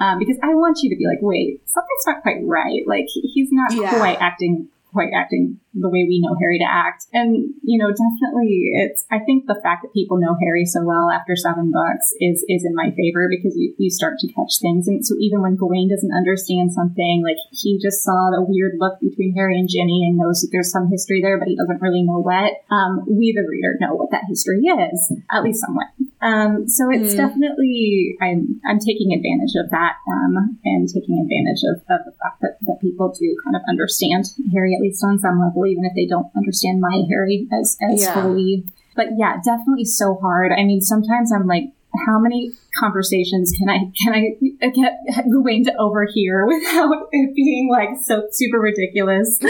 [0.00, 2.82] Um, because I want you to be like, wait, something's not quite right.
[2.86, 3.96] Like he's not yeah.
[3.96, 7.10] quite acting quite acting the way we know Harry to act.
[7.12, 11.10] And, you know, definitely it's, I think the fact that people know Harry so well
[11.10, 14.86] after seven books is, is in my favor because you, you start to catch things.
[14.86, 19.02] And so even when Gawain doesn't understand something, like he just saw the weird look
[19.02, 22.06] between Harry and Ginny and knows that there's some history there, but he doesn't really
[22.06, 25.90] know what, um, we, the reader, know what that history is, at least somewhat.
[26.24, 27.16] Um, so it's mm.
[27.16, 32.40] definitely I'm I'm taking advantage of that um, and taking advantage of, of the fact
[32.40, 35.92] that, that people do kind of understand Harry at least on some level, even if
[35.94, 38.14] they don't understand my Harry as as yeah.
[38.14, 38.64] fully.
[38.96, 40.50] But yeah, definitely so hard.
[40.50, 41.74] I mean, sometimes I'm like
[42.06, 44.98] how many conversations can I can I get
[45.30, 49.38] Gawain to overhear without it being like so super ridiculous?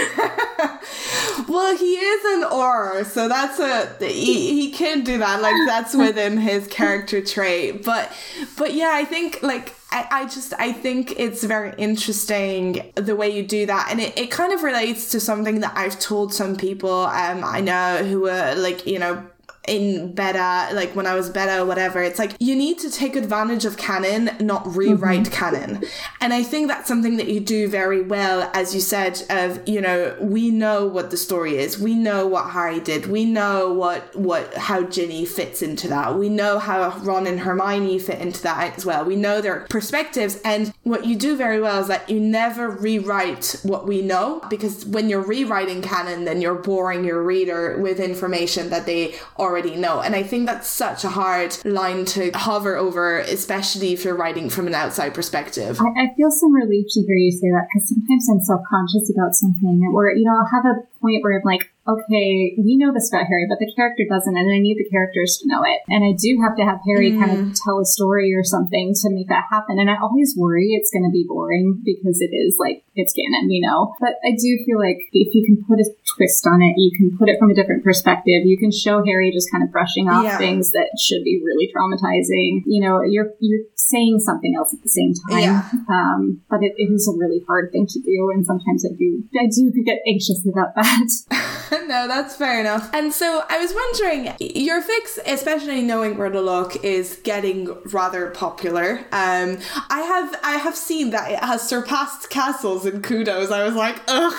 [1.49, 5.41] well, he is an Auror, so that's a he, he can do that.
[5.41, 7.85] Like that's within his character trait.
[7.85, 8.13] But
[8.57, 13.31] but yeah, I think like I, I just I think it's very interesting the way
[13.31, 16.57] you do that, and it, it kind of relates to something that I've told some
[16.57, 19.25] people um I know who are like you know
[19.67, 23.17] in beta, like when I was beta or whatever, it's like you need to take
[23.17, 25.33] advantage of canon, not rewrite mm-hmm.
[25.33, 25.85] canon.
[26.21, 29.81] And I think that's something that you do very well, as you said, of, you
[29.81, 31.79] know, we know what the story is.
[31.79, 33.07] We know what Harry did.
[33.07, 36.19] We know what, what, how Ginny fits into that.
[36.19, 39.05] We know how Ron and Hermione fit into that as well.
[39.05, 40.41] We know their perspectives.
[40.45, 44.85] And what you do very well is that you never rewrite what we know, because
[44.85, 49.77] when you're rewriting canon, then you're boring your reader with information that they already already
[49.77, 50.01] know.
[50.01, 54.51] And I think that's such a hard line to hover over, especially if you're writing
[54.51, 55.81] from an outside perspective.
[55.81, 59.13] I, I feel some relief to hear you say that because sometimes I'm self conscious
[59.15, 62.93] about something, or, you know, I'll have a point where I'm like, okay, we know
[62.97, 65.85] this about Harry, but the character doesn't, and I need the characters to know it.
[65.93, 67.21] And I do have to have Harry mm.
[67.21, 67.57] kind of mm.
[67.61, 69.77] tell a story or something to make that happen.
[69.77, 73.53] And I always worry it's going to be boring because it is like, it's canon,
[73.53, 73.93] we know.
[74.01, 75.85] But I do feel like if you can put a
[76.17, 78.49] twist on it, you can put it from a different perspective.
[78.49, 80.39] You can show Harry just kind of brushing off yeah.
[80.39, 82.65] things that should be really traumatizing.
[82.65, 85.43] You know, you're, you're saying something else at the same time.
[85.43, 85.69] Yeah.
[85.93, 88.33] Um, but it, it is a really hard thing to do.
[88.33, 91.61] And sometimes I do, I do get anxious about that that.
[91.87, 92.91] no, that's fair enough.
[92.93, 98.31] And so I was wondering, your fics, especially knowing where to look, is getting rather
[98.31, 99.01] popular.
[99.13, 99.59] Um,
[99.91, 103.51] I have I have seen that it has surpassed castles in kudos.
[103.51, 104.35] I was like, ugh.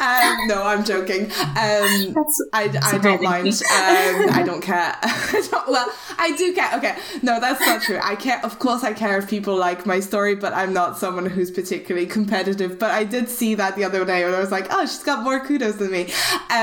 [0.00, 1.24] Um, no, I'm joking.
[1.24, 3.42] Um, that's, I, I don't mind.
[3.72, 4.96] Um, I don't care.
[5.02, 6.70] I don't, well, I do care.
[6.76, 7.98] Okay, no, that's not true.
[8.02, 8.40] I care.
[8.44, 12.06] Of course, I care if people like my story, but I'm not someone who's particularly
[12.06, 12.78] competitive.
[12.78, 15.22] But I did see that the other day when I was like, oh, she's got
[15.22, 16.02] more kudos than me.
[16.50, 16.61] Um,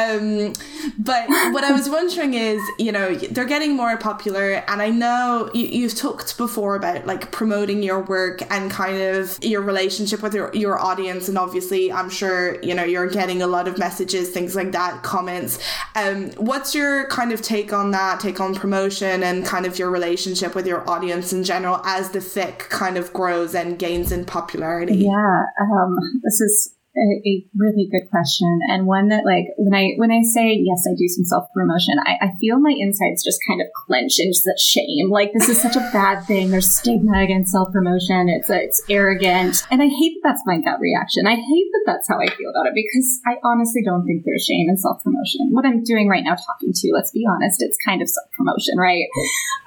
[0.97, 5.49] but what I was wondering is, you know, they're getting more popular, and I know
[5.53, 10.33] you, you've talked before about like promoting your work and kind of your relationship with
[10.33, 14.29] your, your audience, and obviously, I'm sure you know you're getting a lot of messages,
[14.29, 15.59] things like that, comments.
[15.95, 18.19] Um, what's your kind of take on that?
[18.19, 22.19] Take on promotion and kind of your relationship with your audience in general as the
[22.19, 24.97] fic kind of grows and gains in popularity.
[24.97, 29.95] Yeah, um, this is a, a, really good question and one that like when I
[29.97, 33.39] when I say yes I do some self promotion I, I feel my insides just
[33.47, 35.09] kind of clench just that shame.
[35.09, 36.51] Like this is such a bad thing.
[36.51, 39.63] There's stigma against self promotion it's it's arrogant.
[39.71, 41.25] And I hate that that's my gut reaction.
[41.25, 44.45] I hate that that's how I feel about it because I honestly don't think there's
[44.45, 47.61] shame in self promotion what I'm doing right now talking to you let's be honest
[47.61, 49.07] it's kind of self promotion right?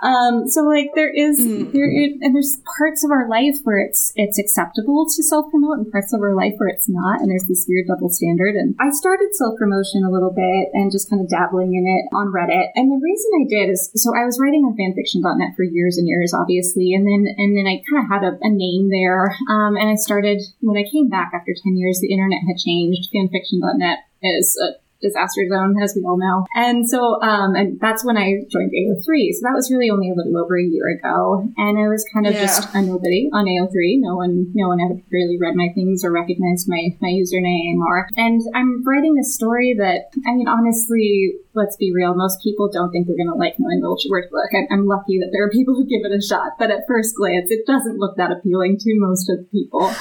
[0.02, 1.72] Um so like there is mm.
[1.72, 5.90] there and there's parts of our life where it's it's acceptable to self promote and
[5.90, 8.58] parts of our life where it's not and there's this weird double standard.
[8.58, 12.11] And I started self promotion a little bit and just kind of dabbling in it
[12.11, 12.74] on Reddit.
[12.74, 16.11] And the reason I did is so I was writing on fanfiction.net for years and
[16.11, 19.30] years, obviously, and then and then I kind of had a, a name there.
[19.46, 23.08] Um, and I started when I came back after ten years, the internet had changed.
[23.14, 26.46] Fanfiction.net is a disaster zone, as we all know.
[26.54, 29.34] And so, um, and that's when I joined AO3.
[29.34, 31.48] So that was really only a little over a year ago.
[31.56, 32.46] And I was kind of yeah.
[32.46, 34.00] just a nobody on AO3.
[34.00, 38.08] No one, no one had really read my things or recognized my, my username or,
[38.16, 42.90] and I'm writing a story that, I mean, honestly, let's be real, most people don't
[42.90, 44.50] think they're going to like knowing to look.
[44.54, 47.14] I'm, I'm lucky that there are people who give it a shot, but at first
[47.16, 49.92] glance, it doesn't look that appealing to most of the people.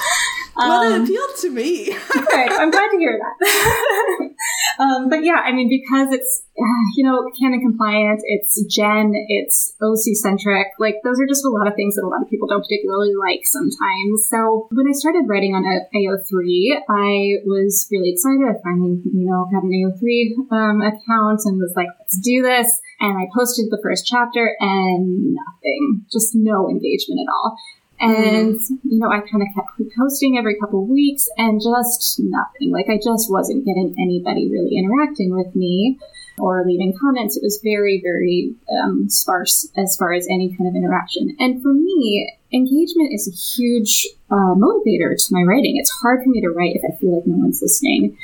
[0.56, 1.96] Well, um, it appealed to me.
[2.16, 3.36] okay, I'm glad to hear that.
[4.78, 9.74] um, but yeah, I mean, because it's uh, you know canon compliant, it's Gen, it's
[9.80, 10.68] OC centric.
[10.78, 13.16] Like those are just a lot of things that a lot of people don't particularly
[13.16, 14.28] like sometimes.
[14.28, 18.44] So when I started writing on a AO3, I was really excited.
[18.44, 22.68] I finally you know got an AO3 um, account and was like, let's do this.
[23.00, 27.56] And I posted the first chapter and nothing, just no engagement at all.
[28.02, 32.72] And, you know, I kind of kept posting every couple weeks and just nothing.
[32.72, 35.98] Like I just wasn't getting anybody really interacting with me
[36.38, 37.36] or leaving comments.
[37.36, 41.36] It was very, very um, sparse as far as any kind of interaction.
[41.38, 45.76] And for me, engagement is a huge uh, motivator to my writing.
[45.76, 48.16] It's hard for me to write if I feel like no one's listening.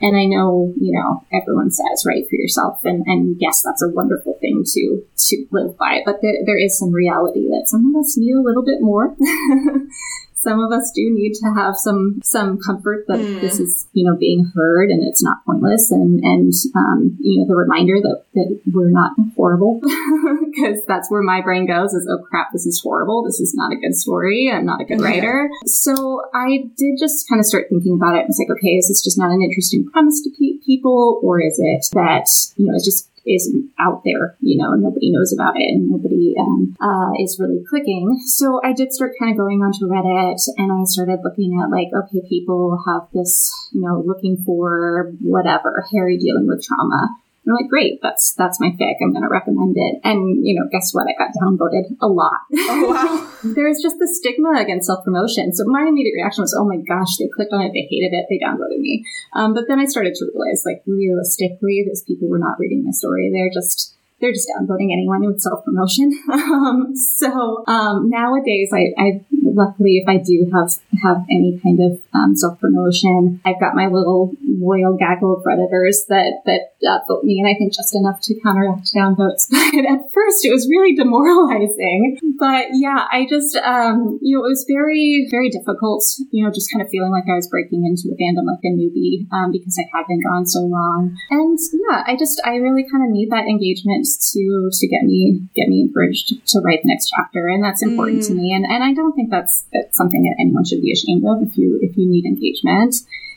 [0.00, 3.88] And I know, you know, everyone says write for yourself, and, and yes, that's a
[3.88, 6.02] wonderful thing to to live by.
[6.04, 9.16] But there, there is some reality that some of us need a little bit more.
[10.38, 13.40] so some of us do need to have some some comfort that mm.
[13.40, 17.46] this is you know being heard and it's not pointless and and um, you know
[17.46, 22.24] the reminder that that we're not horrible because that's where my brain goes is oh
[22.24, 23.24] crap this is horrible.
[23.24, 24.50] This is not a good story.
[24.52, 25.50] I'm not a good writer.
[25.66, 28.20] So I did just kind of start thinking about it.
[28.20, 31.40] And was like okay is this just not an interesting premise to pe- people or
[31.40, 32.26] is it that
[32.56, 36.34] you know it's just isn't out there, you know, nobody knows about it and nobody
[36.38, 38.18] um, uh, is really clicking.
[38.26, 41.88] So I did start kind of going onto Reddit and I started looking at like,
[41.94, 47.16] okay, people have this, you know, looking for whatever, Harry dealing with trauma.
[47.48, 49.00] I'm like, great, that's that's my fic.
[49.00, 50.00] I'm going to recommend it.
[50.04, 51.08] And you know, guess what?
[51.08, 52.44] I got downvoted a lot.
[52.70, 53.32] Oh wow!
[53.54, 55.52] There's just the stigma against self promotion.
[55.54, 58.26] So my immediate reaction was, oh my gosh, they clicked on it, they hated it,
[58.28, 59.04] they downvoted me.
[59.32, 62.90] Um, but then I started to realize, like, realistically, those people were not reading my
[62.92, 63.30] story.
[63.32, 66.10] They're just they're just downvoting anyone with self promotion.
[66.32, 70.70] um, so um, nowadays, I, I, luckily, if I do have
[71.02, 76.06] have any kind of um, self promotion, I've got my little loyal gaggle of redditors
[76.08, 79.46] that that uh, vote me, and I think just enough to counteract downvotes.
[79.78, 82.18] But at first, it was really demoralizing.
[82.38, 86.02] But yeah, I just um, you know it was very very difficult.
[86.30, 88.72] You know, just kind of feeling like I was breaking into a fandom like a
[88.72, 91.16] newbie um, because I had been gone so long.
[91.30, 95.42] And yeah, I just I really kind of need that engagement to to get me
[95.54, 98.26] get me encouraged to write the next chapter, and that's important mm.
[98.28, 98.54] to me.
[98.54, 101.42] And and I don't think that's that's something that anyone should be ashamed of.
[101.42, 102.94] If you if you need engagement,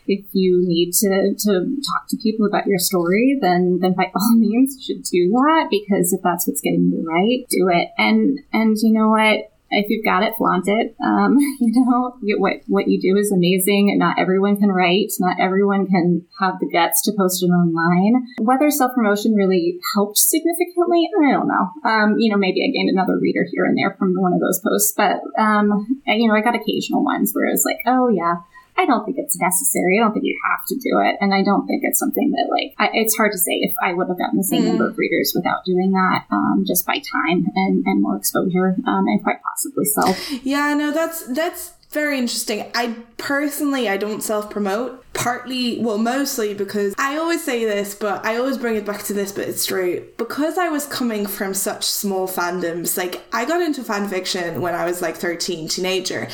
[0.08, 1.52] if you need to to
[1.88, 5.68] talk to people about your story, then then by all means you should do that
[5.70, 7.90] because if that's what's getting you right, do it.
[7.98, 10.96] And and you know what if you've got it, flaunt it.
[11.04, 13.98] Um, you know, what what you do is amazing.
[13.98, 15.12] Not everyone can write.
[15.20, 18.28] Not everyone can have the guts to post it online.
[18.40, 21.66] Whether self promotion really helped significantly, I don't know.
[21.84, 24.60] Um, you know, maybe I gained another reader here and there from one of those
[24.60, 28.44] posts, but um, you know, I got occasional ones where it was like, oh yeah,
[28.78, 30.00] I don't think it's necessary.
[30.00, 31.18] I don't think you have to do it.
[31.22, 33.94] And I don't think it's something that, like, I, it's hard to say if I
[33.94, 34.68] would have gotten the same mm.
[34.68, 39.06] number of readers without doing that, um, just by time and, and more exposure, um,
[39.08, 40.16] and quite possibly so.
[40.44, 42.66] Yeah, no, that's, that's, very interesting.
[42.74, 45.04] I personally I don't self-promote.
[45.14, 49.14] Partly, well, mostly because I always say this, but I always bring it back to
[49.14, 50.08] this, but it's true.
[50.18, 54.74] Because I was coming from such small fandoms, like I got into fan fiction when
[54.74, 56.30] I was like 13, teenager,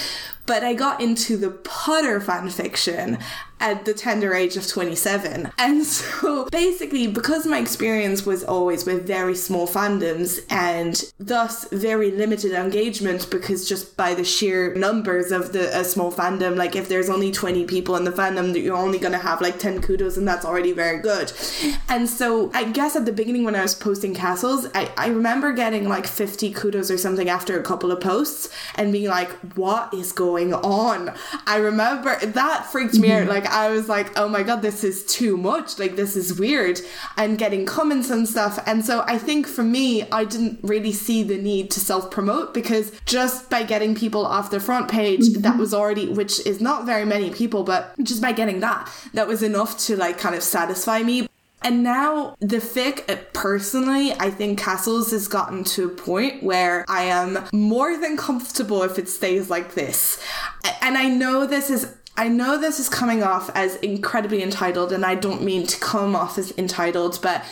[0.48, 3.20] but I got into the Potter fan fiction
[3.60, 5.52] at the tender age of 27.
[5.58, 12.12] And so basically, because my experience was always with very small fandoms and thus very
[12.12, 16.88] limited engagement, because just by the sheer numbers of the a small fandom, like if
[16.88, 20.28] there's only 20 people in the fandom, you're only gonna have like 10 kudos, and
[20.28, 21.32] that's already very good.
[21.90, 25.54] And so I guess at the beginning when I was posting castles, I, I remember
[25.54, 29.94] getting like 50 kudos or something after a couple of posts and being like, what
[29.94, 31.14] is going on?
[31.46, 33.22] I remember that freaked me out.
[33.22, 33.30] Mm-hmm.
[33.30, 35.80] Like I was like, oh my god, this is too much.
[35.80, 36.80] Like this is weird.
[37.18, 38.60] And getting comments and stuff.
[38.66, 42.54] And so I think for me, I didn't really see the need to self promote
[42.54, 45.42] because just by getting people off the front page, mm-hmm.
[45.42, 49.28] that was already, which is not very many people, but just by getting that, that
[49.28, 51.28] was enough to like kind of satisfy me.
[51.64, 56.86] And now the fic, uh, personally, I think Castles has gotten to a point where
[56.88, 60.24] I am more than comfortable if it stays like this.
[60.82, 65.06] And I know this is I know this is coming off as incredibly entitled, and
[65.06, 67.46] I don't mean to come off as entitled, but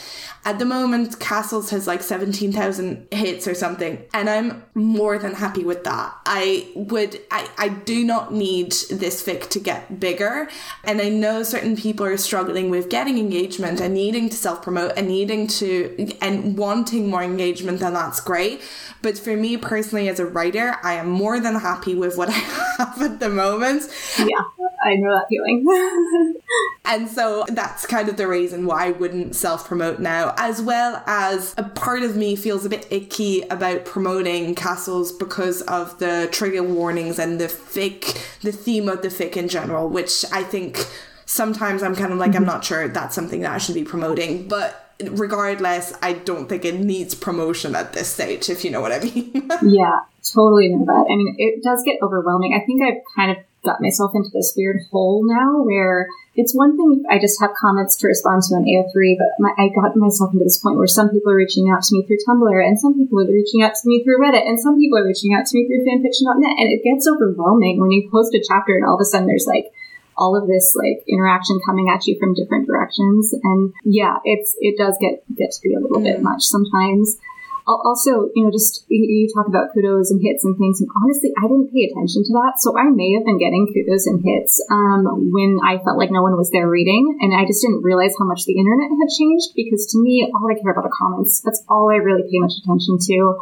[0.47, 5.63] at the moment, Castles has like 17,000 hits or something, and I'm more than happy
[5.63, 6.15] with that.
[6.23, 10.47] I would, I, I do not need this fic to get bigger,
[10.83, 14.93] and I know certain people are struggling with getting engagement and needing to self promote
[14.95, 18.61] and needing to, and wanting more engagement, and that's great.
[19.01, 22.33] But for me personally, as a writer, I am more than happy with what I
[22.77, 23.83] have at the moment.
[24.19, 24.43] Yeah,
[24.85, 25.65] I know that feeling.
[26.85, 31.03] and so that's kind of the reason why I wouldn't self promote now as well
[31.07, 36.29] as a part of me feels a bit icky about promoting castles because of the
[36.31, 40.87] trigger warnings and the fic, the theme of the fic in general, which I think
[41.25, 42.41] sometimes I'm kind of like, mm-hmm.
[42.41, 46.63] I'm not sure that's something that I should be promoting, but regardless, I don't think
[46.65, 49.49] it needs promotion at this stage, if you know what I mean.
[49.63, 51.05] yeah, totally know that.
[51.09, 52.53] I mean, it does get overwhelming.
[52.53, 56.75] I think I've kind of got myself into this weird hole now where it's one
[56.75, 59.95] thing if I just have comments to respond to on AO3, but my, I got
[59.95, 62.79] myself into this point where some people are reaching out to me through Tumblr, and
[62.79, 65.45] some people are reaching out to me through Reddit, and some people are reaching out
[65.47, 68.95] to me through fanfiction.net, and it gets overwhelming when you post a chapter and all
[68.95, 69.71] of a sudden there's like
[70.17, 74.77] all of this like interaction coming at you from different directions, and yeah, it's it
[74.77, 76.03] does get get to be a little mm.
[76.03, 77.17] bit much sometimes.
[77.65, 81.49] Also, you know, just you talk about kudos and hits and things, and honestly, I
[81.49, 82.61] didn't pay attention to that.
[82.61, 86.21] So I may have been getting kudos and hits um, when I felt like no
[86.21, 89.57] one was there reading, and I just didn't realize how much the internet had changed.
[89.57, 91.41] Because to me, all I care about are comments.
[91.41, 93.39] That's all I really pay much attention to.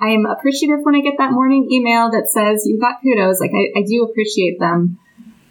[0.00, 3.40] I am appreciative when I get that morning email that says you got kudos.
[3.40, 4.98] Like I, I do appreciate them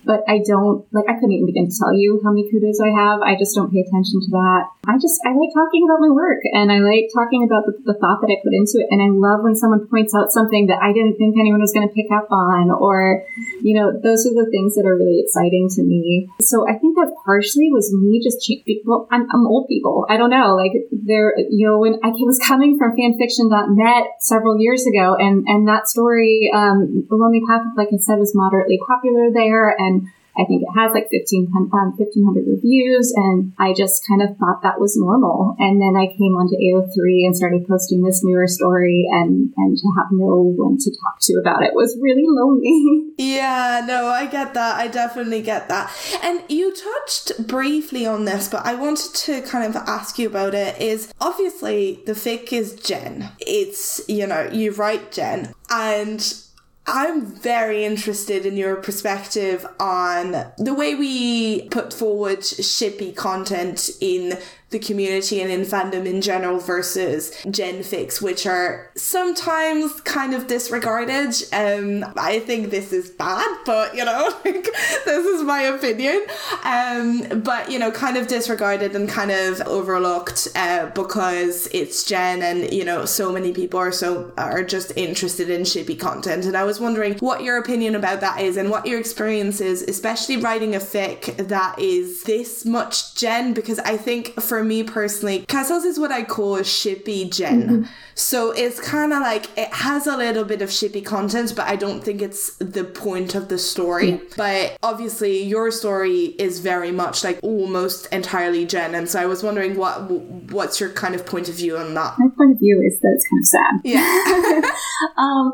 [0.05, 2.91] but I don't like I couldn't even begin to tell you how many kudos I
[2.91, 3.21] have.
[3.21, 4.63] I just don't pay attention to that.
[4.87, 7.95] I just I like talking about my work and I like talking about the, the
[7.95, 8.91] thought that I put into it.
[8.91, 11.87] And I love when someone points out something that I didn't think anyone was going
[11.87, 13.23] to pick up on, or
[13.61, 16.27] you know, those are the things that are really exciting to me.
[16.41, 20.05] So I think that partially was me just cha- well, I'm, I'm old people.
[20.09, 24.85] I don't know, like there, you know, when I was coming from fanfiction.net several years
[24.87, 29.29] ago, and and that story, um, The Lonely Path, like I said, was moderately popular
[29.33, 29.92] there, and
[30.37, 33.13] I think it has like 1500, um, 1500 reviews.
[33.15, 35.55] And I just kind of thought that was normal.
[35.59, 39.87] And then I came onto AO3 and started posting this newer story and, and to
[39.97, 43.09] have no one to talk to about it was really lonely.
[43.15, 44.77] Yeah, no, I get that.
[44.77, 45.91] I definitely get that.
[46.23, 50.55] And you touched briefly on this, but I wanted to kind of ask you about
[50.55, 53.29] it is obviously the fic is Gen.
[53.39, 56.42] It's, you know, you write Gen and
[56.85, 64.37] I'm very interested in your perspective on the way we put forward shippy content in
[64.73, 70.47] the community and in fandom in general versus Gen genfics, which are sometimes kind of
[70.47, 71.33] disregarded.
[71.51, 74.67] Um, I think this is bad, but you know, like,
[75.05, 76.25] this is my opinion.
[76.63, 82.41] Um, but you know, kind of disregarded and kind of overlooked uh, because it's gen,
[82.41, 86.45] and you know, so many people are so are just interested in shippy content.
[86.45, 89.81] And I was wondering what your opinion about that is, and what your experience is,
[89.83, 95.45] especially writing a fic that is this much gen, because I think for me personally,
[95.47, 97.63] Castles is what I call a shippy Gen.
[97.63, 97.83] Mm-hmm.
[98.15, 101.75] So it's kind of like it has a little bit of shippy content, but I
[101.75, 104.11] don't think it's the point of the story.
[104.11, 104.17] Yeah.
[104.37, 109.43] But obviously, your story is very much like almost entirely Gen, and so I was
[109.43, 110.09] wondering what
[110.51, 112.15] what's your kind of point of view on that?
[112.19, 113.81] My point of view is that it's kind of sad.
[113.83, 114.71] Yeah.
[115.17, 115.51] um,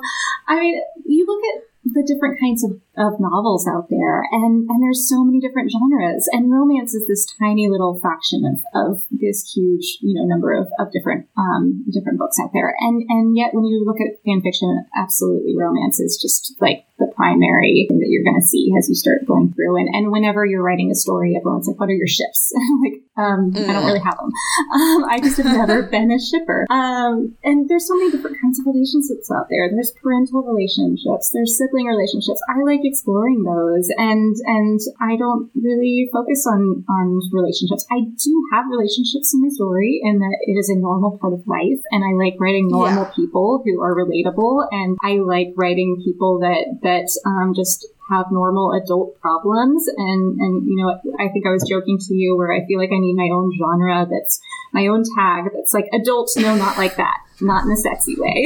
[0.47, 4.83] I mean, you look at the different kinds of, of novels out there and, and
[4.83, 9.51] there's so many different genres and romance is this tiny little fraction of, of this
[9.55, 13.53] huge you know number of, of different um, different books out there and and yet
[13.53, 18.11] when you look at fan fiction absolutely romance is just like the primary thing that
[18.11, 19.79] you're going to see as you start going through.
[19.79, 22.51] And, and whenever you're writing a story, everyone's like, what are your ships?
[22.83, 23.67] like, um, mm.
[23.67, 24.29] I don't really have them.
[24.75, 26.67] Um, I just have never been a shipper.
[26.69, 29.71] Um, and there's so many different kinds of relationships out there.
[29.71, 31.31] There's parental relationships.
[31.33, 32.43] There's sibling relationships.
[32.51, 33.87] I like exploring those.
[33.97, 37.85] And, and I don't really focus on, on relationships.
[37.91, 41.47] I do have relationships in my story and that it is a normal part of
[41.47, 41.81] life.
[41.91, 43.15] And I like writing normal yeah.
[43.15, 44.67] people who are relatable.
[44.71, 49.85] And I like writing people that, that um, just have normal adult problems.
[49.87, 52.89] And, and, you know, I think I was joking to you where I feel like
[52.89, 54.41] I need my own genre that's
[54.73, 58.45] my own tag that's like adults, no, not like that not in a sexy way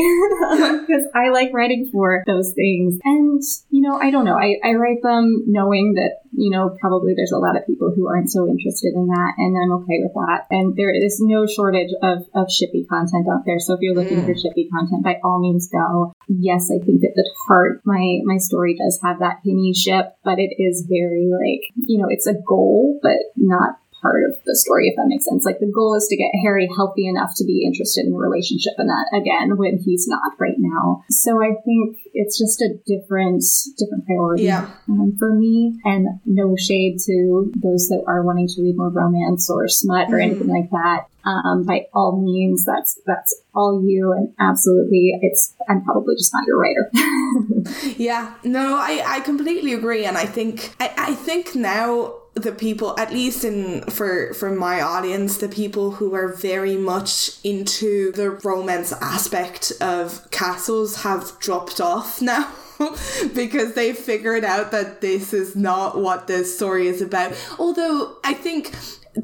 [0.85, 2.99] because I like writing for those things.
[3.03, 4.37] And, you know, I don't know.
[4.37, 8.07] I, I write them knowing that, you know, probably there's a lot of people who
[8.07, 10.47] aren't so interested in that and I'm okay with that.
[10.49, 13.59] And there is no shortage of, of shippy content out there.
[13.59, 14.25] So if you're looking mm.
[14.25, 16.13] for shippy content, by all means go.
[16.27, 20.39] Yes, I think that the heart, my, my story does have that hinny ship, but
[20.39, 24.91] it is very like, you know, it's a goal, but not part of the story,
[24.91, 25.45] if that makes sense.
[25.45, 28.75] Like the goal is to get Harry healthy enough to be interested in a relationship
[28.77, 31.03] and that again when he's not right now.
[31.09, 33.41] So I think it's just a different
[33.79, 34.69] different priority yeah.
[34.89, 35.79] um, for me.
[35.85, 40.17] And no shade to those that are wanting to read more romance or smut or
[40.17, 40.23] mm.
[40.23, 41.07] anything like that.
[41.25, 46.45] Um, by all means, that's that's all you, and absolutely, it's I'm probably just not
[46.45, 46.91] your writer.
[47.97, 52.97] yeah, no, I I completely agree, and I think I I think now the people
[52.99, 58.31] at least in for for my audience the people who are very much into the
[58.43, 62.51] romance aspect of castles have dropped off now
[63.35, 67.33] because they figured out that this is not what this story is about.
[67.59, 68.73] Although i think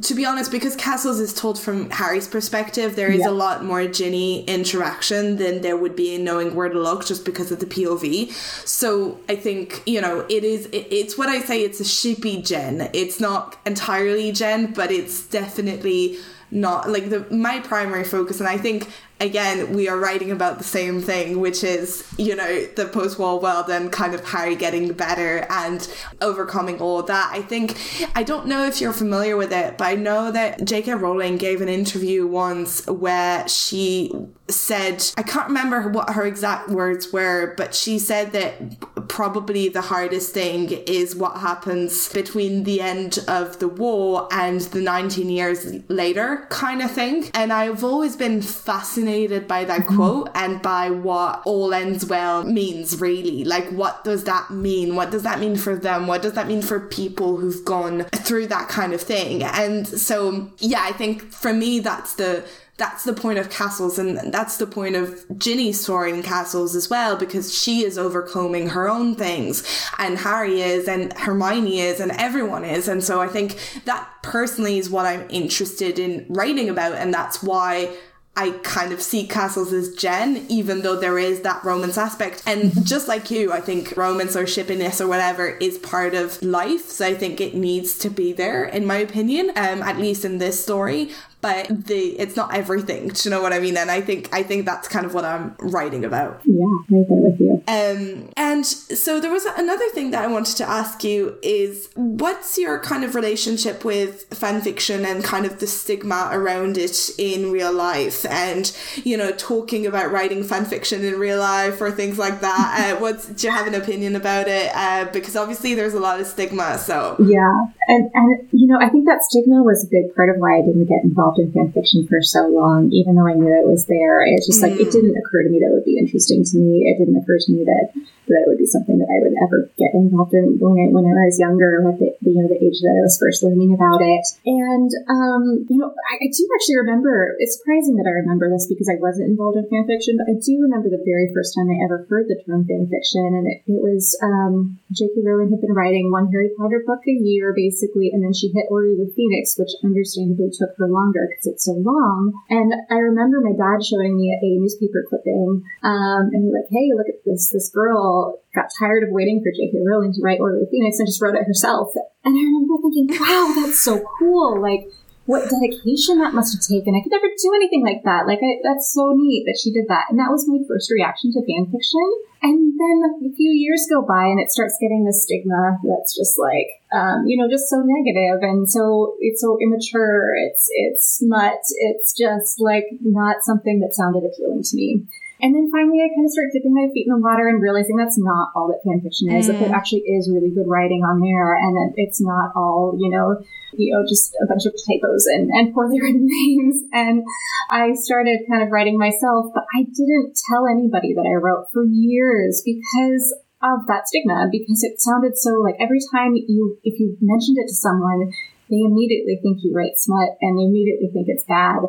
[0.01, 3.29] to be honest, because Castles is told from Harry's perspective, there is yeah.
[3.29, 7.25] a lot more Ginny interaction than there would be in knowing where to look just
[7.25, 8.31] because of the POV.
[8.67, 12.45] So I think, you know, it is, it, it's what I say, it's a shippy
[12.45, 12.89] Gen.
[12.93, 16.17] It's not entirely Gen, but it's definitely
[16.51, 18.89] not like the my primary focus and I think
[19.19, 23.69] again we are writing about the same thing which is you know the post-war world
[23.69, 25.87] and kind of Harry getting better and
[26.21, 27.77] overcoming all that I think
[28.15, 30.95] I don't know if you're familiar with it but I know that J.K.
[30.95, 34.11] Rowling gave an interview once where she
[34.47, 39.81] said I can't remember what her exact words were but she said that probably the
[39.81, 45.65] hardest thing is what happens between the end of the war and the 19 years
[45.89, 49.95] later kind of thing and I've always been fascinated by that mm-hmm.
[49.95, 53.43] quote and by what all ends well means, really.
[53.43, 54.95] Like, what does that mean?
[54.95, 56.07] What does that mean for them?
[56.07, 59.43] What does that mean for people who've gone through that kind of thing?
[59.43, 62.45] And so, yeah, I think for me, that's the
[62.79, 66.89] that's the point of castles and that's the point of Ginny's story in castles as
[66.89, 69.63] well because she is overcoming her own things
[69.99, 74.79] and Harry is and Hermione is and everyone is and so I think that personally
[74.79, 77.95] is what I'm interested in writing about and that's why
[78.39, 82.41] I kind of see castles as Gen, even though there is that romance aspect.
[82.45, 86.85] And just like you, I think romance or shippiness or whatever is part of life.
[86.85, 90.37] So I think it needs to be there, in my opinion, um, at least in
[90.37, 91.09] this story
[91.41, 93.09] but the it's not everything.
[93.09, 93.77] Do you know what I mean?
[93.77, 96.41] And I think I think that's kind of what I'm writing about.
[96.43, 97.63] Yeah, right there with you.
[97.67, 102.57] Um, and so there was another thing that I wanted to ask you is what's
[102.57, 107.51] your kind of relationship with fan fiction and kind of the stigma around it in
[107.51, 108.75] real life, and
[109.05, 112.93] you know, talking about writing fan fiction in real life or things like that.
[112.97, 114.71] uh, what's do you have an opinion about it?
[114.75, 116.77] Uh, because obviously there's a lot of stigma.
[116.77, 120.35] So yeah, and and you know, I think that stigma was a big part of
[120.37, 123.33] why I didn't get involved involved in fan fiction for so long, even though I
[123.33, 124.25] knew it was there.
[124.25, 124.69] It's just mm.
[124.69, 124.91] like it mm.
[124.91, 126.89] didn't occur to me that it would be interesting to me.
[126.89, 127.93] It didn't occur to me that
[128.29, 131.05] that it would be something that I would ever get involved in when I, when
[131.09, 134.05] I was younger, at the, you know the age that I was first learning about
[134.05, 134.25] it.
[134.45, 137.35] And um, you know, I, I do actually remember.
[137.41, 140.37] It's surprising that I remember this because I wasn't involved in fan fiction, but I
[140.37, 143.65] do remember the very first time I ever heard the term fan fiction, and it,
[143.65, 145.25] it was um, J.K.
[145.25, 148.69] Rowling had been writing one Harry Potter book a year, basically, and then she hit
[148.69, 152.31] Order of the Phoenix, which understandably took her longer because it's so long.
[152.49, 156.93] And I remember my dad showing me a newspaper clipping, um, and he's like, "Hey,
[156.95, 159.77] look at this this girl." got tired of waiting for J.K.
[159.85, 161.93] Rowling to write Order of the Phoenix and just wrote it herself.
[162.25, 164.59] And I remember thinking, wow, that's so cool.
[164.59, 164.89] Like,
[165.29, 166.97] what dedication that must have taken.
[166.97, 168.25] I could never do anything like that.
[168.25, 170.09] Like, I, that's so neat that she did that.
[170.09, 172.07] And that was my first reaction to fan fiction.
[172.41, 176.41] And then a few years go by and it starts getting the stigma that's just
[176.41, 180.33] like, um, you know, just so negative and so it's so immature.
[180.47, 181.59] It's, it's smut.
[181.69, 185.05] It's just like not something that sounded appealing to me.
[185.41, 187.95] And then finally, I kind of start dipping my feet in the water and realizing
[187.95, 189.47] that's not all that fan fiction is.
[189.47, 189.55] Mm.
[189.55, 193.09] That there actually is really good writing on there, and that it's not all you
[193.09, 193.39] know,
[193.71, 196.83] you know, just a bunch of typos and, and poorly written things.
[196.91, 197.23] And
[197.69, 201.85] I started kind of writing myself, but I didn't tell anybody that I wrote for
[201.85, 207.17] years because of that stigma because it sounded so like every time you if you
[207.19, 208.31] mentioned it to someone
[208.69, 211.81] they immediately think you write smut and they immediately think it's bad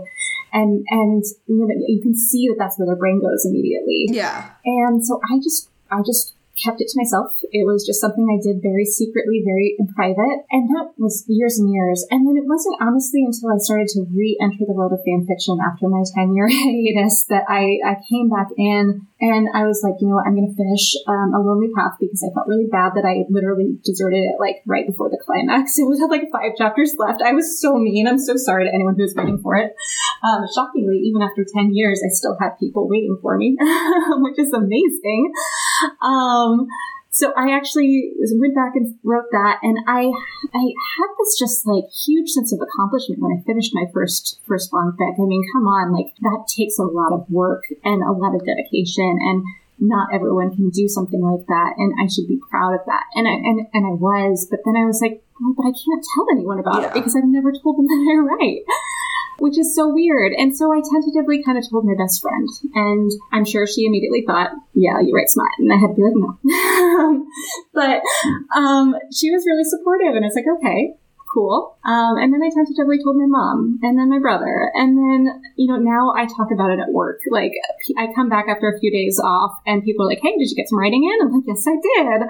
[0.52, 4.06] and and you know you can see that that's where their brain goes immediately.
[4.08, 4.50] Yeah.
[4.64, 7.36] And so I just I just kept it to myself.
[7.50, 10.44] It was just something I did very secretly, very in private.
[10.52, 12.04] And that was years and years.
[12.10, 15.58] And then it wasn't honestly until I started to re-enter the world of fan fiction
[15.58, 20.00] after my 10 year hiatus that I, I came back in and I was like,
[20.00, 22.68] you know what, I'm going to finish um, A Lonely Path because I felt really
[22.72, 25.76] bad that I literally deserted it like right before the climax.
[25.80, 27.22] It was like five chapters left.
[27.22, 28.06] I was so mean.
[28.06, 29.72] I'm so sorry to anyone who was waiting for it.
[30.22, 33.56] Um, shockingly, even after 10 years, I still had people waiting for me,
[34.20, 35.32] which is amazing.
[36.02, 36.66] Um,
[37.10, 40.06] so I actually went back and wrote that, and I
[40.54, 44.72] I had this just like huge sense of accomplishment when I finished my first first
[44.72, 45.18] long fic.
[45.18, 48.46] I mean, come on, like that takes a lot of work and a lot of
[48.46, 49.44] dedication, and
[49.80, 53.04] not everyone can do something like that, and I should be proud of that.
[53.16, 56.06] And I and and I was, but then I was like, oh, but I can't
[56.14, 56.88] tell anyone about yeah.
[56.88, 58.62] it because I've never told them that I write
[59.40, 60.32] which is so weird.
[60.36, 64.24] And so I tentatively kind of told my best friend, and I'm sure she immediately
[64.26, 67.26] thought, "Yeah, you write smart," and I had to be like, "No,"
[67.74, 68.02] but
[68.54, 70.94] um, she was really supportive, and it's like, okay,
[71.32, 71.78] cool.
[71.84, 74.70] Um, and then I tentatively told my mom and then my brother.
[74.74, 77.20] And then, you know, now I talk about it at work.
[77.30, 77.52] Like,
[77.98, 80.56] I come back after a few days off and people are like, hey, did you
[80.56, 81.26] get some writing in?
[81.26, 82.22] I'm like, yes, I did.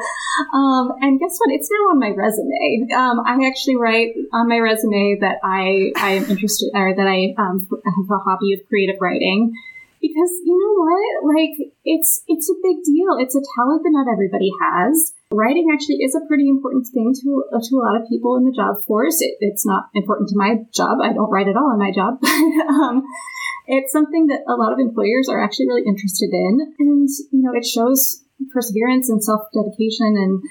[0.55, 1.51] Um, and guess what?
[1.53, 2.89] It's now on my resume.
[2.95, 7.35] Um, I actually write on my resume that I, I am interested or that I
[7.41, 9.55] um, have a hobby of creative writing
[10.01, 11.37] because you know what?
[11.37, 13.21] Like it's it's a big deal.
[13.21, 15.13] It's a talent that not everybody has.
[15.31, 18.57] Writing actually is a pretty important thing to to a lot of people in the
[18.57, 19.21] job force.
[19.21, 20.99] It, it's not important to my job.
[21.03, 22.19] I don't write at all in my job.
[22.69, 23.05] um,
[23.67, 27.53] it's something that a lot of employers are actually really interested in, and you know,
[27.55, 30.43] it shows perseverance and self dedication and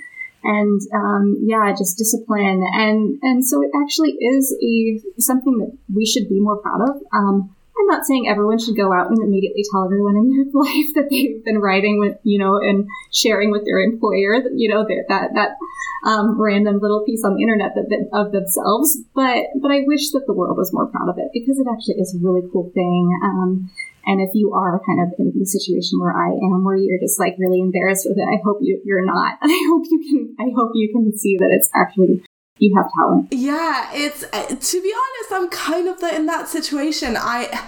[0.44, 2.64] and um, yeah, just discipline.
[2.74, 7.02] And and so it actually is a something that we should be more proud of.
[7.12, 10.94] Um, I'm not saying everyone should go out and immediately tell everyone in their life
[10.96, 14.86] that they've been writing with, you know, and sharing with their employer, that, you know,
[14.86, 15.58] that that
[16.04, 19.00] um, random little piece on the internet that, that, of themselves.
[19.16, 22.02] But but I wish that the world was more proud of it because it actually
[22.02, 23.10] is a really cool thing.
[23.24, 23.72] Um,
[24.06, 27.20] and if you are kind of in the situation where I am, where you're just
[27.20, 29.38] like really embarrassed with it, I hope you, you're not.
[29.42, 32.24] I hope you can, I hope you can see that it's actually
[32.60, 33.28] you have talent.
[33.32, 37.16] Yeah, it's uh, to be honest, I'm kind of the, in that situation.
[37.18, 37.68] I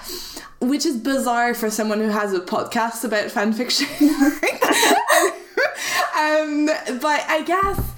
[0.59, 3.87] which is bizarre for someone who has a podcast about fan fiction.
[6.15, 6.67] um,
[6.99, 7.91] but I guess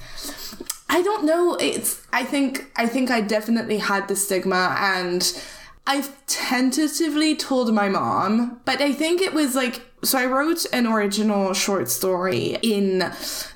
[0.90, 1.56] I don't know.
[1.56, 5.44] It's I think I think I definitely had the stigma and
[5.86, 10.86] I've tentatively told my mom, but I think it was like so I wrote an
[10.86, 13.00] original short story in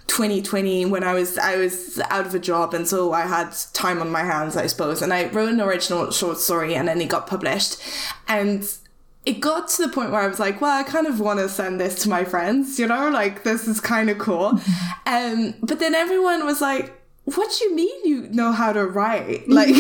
[0.08, 4.02] 2020 when I was I was out of a job and so I had time
[4.02, 5.02] on my hands I suppose.
[5.02, 7.78] And I wrote an original short story and then it got published.
[8.28, 8.70] And
[9.26, 11.50] it got to the point where I was like, well, I kind of want to
[11.50, 14.62] send this to my friends, you know, like this is kind of cool.
[15.06, 16.97] um, but then everyone was like,
[17.36, 19.48] what do you mean you know how to write?
[19.58, 19.70] Like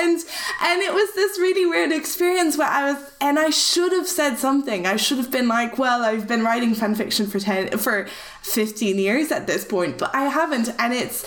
[0.00, 0.18] and
[0.62, 4.36] and it was this really weird experience where i was and i should have said
[4.36, 4.86] something.
[4.86, 8.06] I should have been like well i've been writing fan fiction for 10 for
[8.42, 10.68] 15 years at this point but i haven't.
[10.78, 11.24] And it's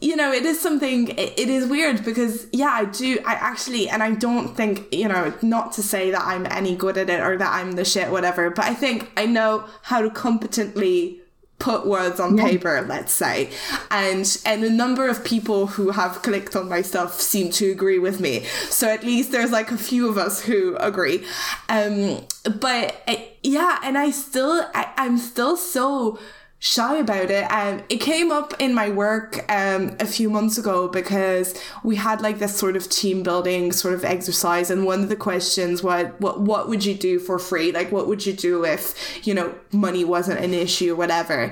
[0.00, 4.00] you know it is something it is weird because yeah i do i actually and
[4.00, 7.36] i don't think you know not to say that i'm any good at it or
[7.36, 11.20] that i'm the shit whatever but i think i know how to competently
[11.58, 12.44] put words on yeah.
[12.44, 13.50] paper let's say.
[13.90, 17.98] And and a number of people who have clicked on my stuff seem to agree
[17.98, 18.44] with me.
[18.70, 21.24] So at least there's like a few of us who agree.
[21.68, 22.26] Um
[22.60, 26.18] but uh, yeah and i still I, i'm still so
[26.60, 27.44] shy about it.
[27.50, 32.20] Um, it came up in my work um, a few months ago because we had
[32.20, 36.06] like this sort of team building sort of exercise, and one of the questions was,
[36.18, 37.72] "What what would you do for free?
[37.72, 41.50] Like, what would you do if you know money wasn't an issue or whatever?"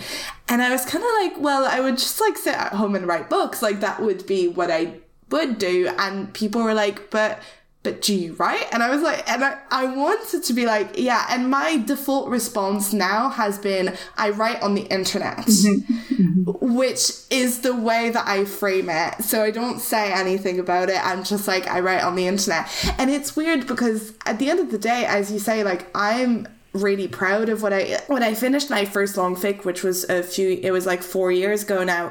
[0.48, 3.06] And I was kind of like, "Well, I would just like sit at home and
[3.06, 3.62] write books.
[3.62, 7.40] Like that would be what I." would do and people were like but
[7.86, 8.66] but do you write?
[8.72, 11.24] And I was like, and I, I wanted to be like, yeah.
[11.30, 16.74] And my default response now has been, I write on the internet, mm-hmm.
[16.74, 19.22] which is the way that I frame it.
[19.22, 20.98] So I don't say anything about it.
[21.06, 22.68] I'm just like, I write on the internet.
[22.98, 26.48] And it's weird because at the end of the day, as you say, like, I'm
[26.72, 30.22] really proud of what I when I finished my first long fic, which was a
[30.22, 32.10] few it was like four years ago now.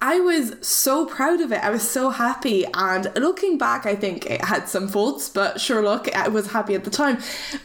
[0.00, 1.64] I was so proud of it.
[1.64, 2.66] I was so happy.
[2.74, 6.74] And looking back, I think it had some faults, but sure, look, I was happy
[6.74, 7.18] at the time.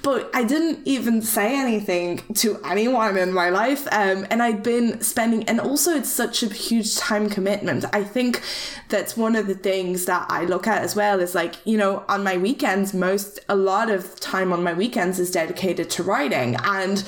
[0.03, 3.87] But I didn't even say anything to anyone in my life.
[3.91, 7.83] Um, and I'd been spending, and also it's such a huge time commitment.
[7.91, 8.41] I think
[8.87, 12.05] that's one of the things that I look at as well is like, you know,
[12.07, 16.55] on my weekends, most, a lot of time on my weekends is dedicated to writing.
[16.63, 17.03] And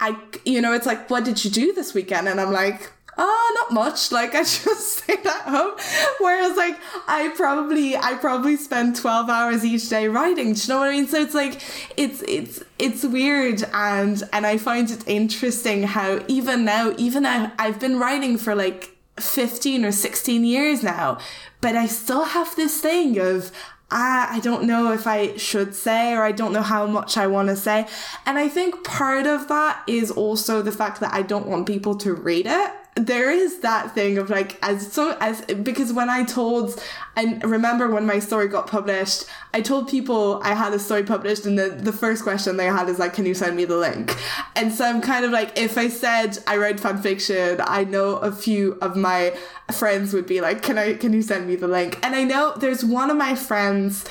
[0.00, 2.28] I, you know, it's like, what did you do this weekend?
[2.28, 5.74] And I'm like, oh not much like i just stayed at home.
[6.20, 10.78] Whereas like i probably i probably spend 12 hours each day writing do you know
[10.78, 11.06] what i mean?
[11.06, 11.60] So it's like
[11.96, 17.52] it's it's it's weird and and i find it interesting how even now even I,
[17.58, 21.18] i've been writing for like 15 or 16 years now
[21.60, 23.52] but i still have this thing of
[23.90, 27.28] ah, I don't know if I should say, or I don't know how much I
[27.28, 27.86] want to say.
[28.26, 31.94] And I think part of that is also the fact that I don't want people
[31.98, 36.22] to read it there is that thing of like as so as because when I
[36.22, 36.80] told
[37.16, 41.44] I remember when my story got published, I told people I had a story published
[41.44, 44.16] and the, the first question they had is like, Can you send me the link?
[44.54, 48.16] And so I'm kind of like if I said I write fan fiction, I know
[48.16, 49.36] a few of my
[49.72, 51.98] friends would be like, Can I can you send me the link?
[52.04, 54.04] And I know there's one of my friends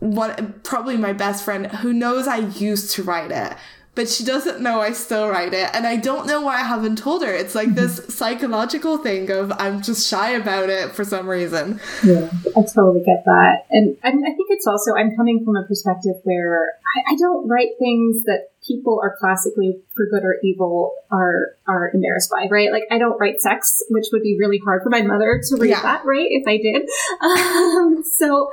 [0.00, 3.56] one probably my best friend who knows I used to write it
[3.94, 5.70] but she doesn't know I still write it.
[5.72, 7.32] And I don't know why I haven't told her.
[7.32, 11.80] It's like this psychological thing of I'm just shy about it for some reason.
[12.02, 13.66] Yeah, I totally get that.
[13.70, 17.48] And I, I think it's also, I'm coming from a perspective where I, I don't
[17.48, 22.72] write things that people are classically for good or evil are are embarrassed by, right?
[22.72, 25.70] Like I don't write sex, which would be really hard for my mother to read
[25.70, 25.82] yeah.
[25.82, 26.26] that, right?
[26.28, 26.88] If I did.
[27.24, 28.50] Um, so,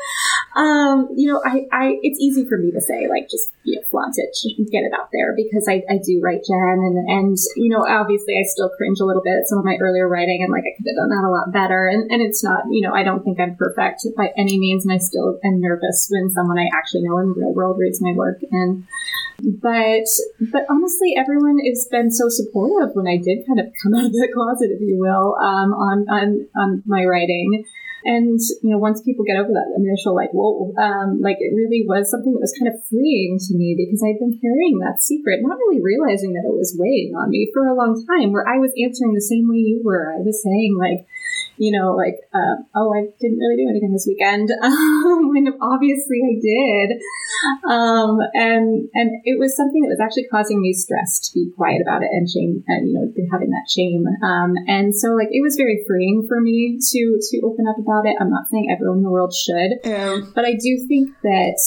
[0.55, 4.15] um, you know, I, I, it's easy for me to say, like, just know, flaunt
[4.17, 4.33] it,
[4.71, 8.33] get it out there because I, I do write Gen and, and, you know, obviously
[8.33, 10.73] I still cringe a little bit at some of my earlier writing and like I
[10.75, 11.87] could have done that a lot better.
[11.87, 14.85] And, and it's not, you know, I don't think I'm perfect by any means.
[14.85, 18.01] And I still am nervous when someone I actually know in the real world reads
[18.01, 18.39] my work.
[18.51, 18.87] And,
[19.61, 20.09] but,
[20.51, 24.13] but honestly, everyone has been so supportive when I did kind of come out of
[24.13, 27.65] the closet, if you will, um, on, on, on my writing.
[28.03, 31.85] And, you know, once people get over that initial, like, whoa, um, like it really
[31.85, 35.41] was something that was kind of freeing to me because I'd been carrying that secret,
[35.41, 38.57] not really realizing that it was weighing on me for a long time, where I
[38.57, 40.13] was answering the same way you were.
[40.13, 41.05] I was saying, like,
[41.61, 46.17] you know, like, uh, oh, I didn't really do anything this weekend, um, when obviously
[46.25, 46.97] I did.
[47.69, 51.77] Um, and, and it was something that was actually causing me stress to be quiet
[51.85, 54.09] about it and shame, and, you know, having that shame.
[54.25, 58.09] Um, and so like, it was very freeing for me to, to open up about
[58.09, 58.17] it.
[58.19, 60.17] I'm not saying everyone in the world should, Yeah.
[60.33, 61.61] but I do think that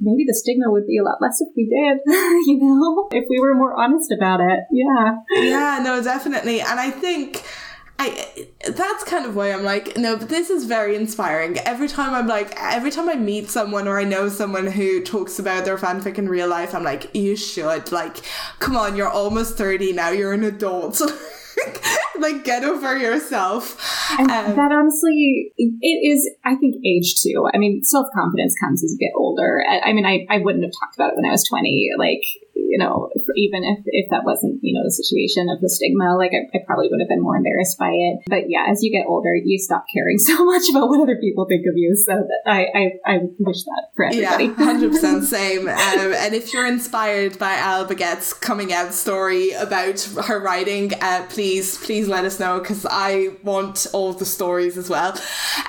[0.00, 2.00] maybe the stigma would be a lot less if we did,
[2.48, 4.60] you know, if we were more honest about it.
[4.72, 5.20] Yeah.
[5.36, 6.62] Yeah, no, definitely.
[6.62, 7.44] And I think
[8.02, 11.58] I that's kind of why I'm like, no, but this is very inspiring.
[11.58, 15.38] Every time I'm like, every time I meet someone or I know someone who talks
[15.38, 17.92] about their fanfic in real life, I'm like, you should.
[17.92, 18.16] Like,
[18.58, 21.02] come on, you're almost 30 now, you're an adult.
[22.18, 23.76] like, get over yourself.
[24.18, 27.50] And Um, that honestly, it is, I think, age too.
[27.52, 29.62] I mean, self confidence comes as you get older.
[29.68, 31.90] I, I mean, I, I wouldn't have talked about it when I was 20.
[31.98, 32.22] Like,
[32.68, 36.32] you know, even if, if that wasn't, you know, the situation of the stigma, like
[36.32, 38.20] I, I probably would have been more embarrassed by it.
[38.26, 41.46] But yeah, as you get older, you stop caring so much about what other people
[41.46, 41.94] think of you.
[41.96, 44.44] So that I, I, I wish that for everybody.
[44.46, 45.68] Yeah, hundred percent same.
[45.68, 51.26] Um, and if you're inspired by Ala Baguette's coming out story about her writing, uh,
[51.28, 55.18] please, please let us know because I want all the stories as well.